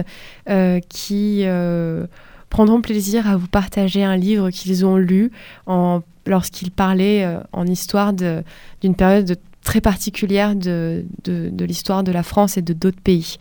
euh, 0.48 0.80
qui 0.88 1.44
prendront 2.50 2.80
plaisir 2.82 3.28
à 3.28 3.36
vous 3.36 3.46
partager 3.48 4.02
un 4.04 4.16
livre 4.16 4.50
qu'ils 4.50 4.84
ont 4.84 4.96
lu 4.96 5.30
lorsqu'ils 6.26 6.70
parlaient 6.70 7.26
en 7.52 7.66
histoire 7.66 8.12
d'une 8.12 8.94
période 8.96 9.38
très 9.64 9.80
particulière 9.80 10.54
de, 10.56 11.04
de- 11.24 11.48
de 11.50 11.64
l'histoire 11.64 12.02
de 12.04 12.12
la 12.12 12.22
France 12.22 12.56
et 12.56 12.62
de 12.62 12.72
d'autres 12.72 13.00
pays. 13.00 13.36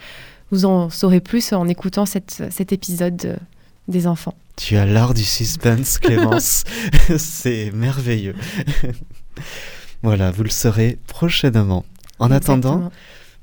Vous 0.51 0.65
en 0.65 0.89
saurez 0.89 1.19
plus 1.19 1.51
en 1.53 1.67
écoutant 1.67 2.05
cette- 2.05 2.43
cet 2.51 2.71
épisode 2.71 3.37
des 3.87 4.05
enfants. 4.07 4.35
Tu 4.55 4.77
as 4.77 4.85
l'art 4.85 5.13
du 5.13 5.23
suspense, 5.23 5.97
Clémence. 5.99 6.63
C'est 7.17 7.71
merveilleux. 7.73 8.35
voilà, 10.03 10.31
vous 10.31 10.43
le 10.43 10.49
saurez 10.49 10.97
prochainement. 11.07 11.83
En 12.21 12.29
attendant, 12.29 12.91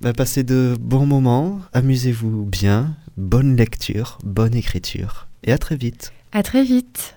bah, 0.01 0.12
passez 0.12 0.45
de 0.45 0.76
bons 0.81 1.05
moments, 1.05 1.59
amusez-vous 1.72 2.45
bien, 2.45 2.95
bonne 3.16 3.57
lecture, 3.57 4.18
bonne 4.22 4.55
écriture 4.55 5.26
et 5.43 5.51
à 5.51 5.59
très 5.59 5.74
vite. 5.74 6.12
À 6.31 6.45
très 6.45 6.62
vite. 6.62 7.16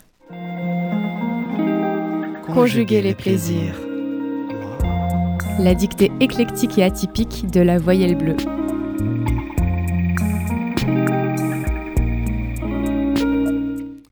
Conjuguer, 2.51 3.03
les 3.03 3.13
plaisirs. 3.13 3.75
La 5.59 5.75
dictée 5.75 6.11
éclectique 6.19 6.79
et 6.79 6.83
atypique 6.83 7.51
de 7.51 7.61
la 7.61 7.77
voyelle 7.77 8.17
bleue. 8.17 8.37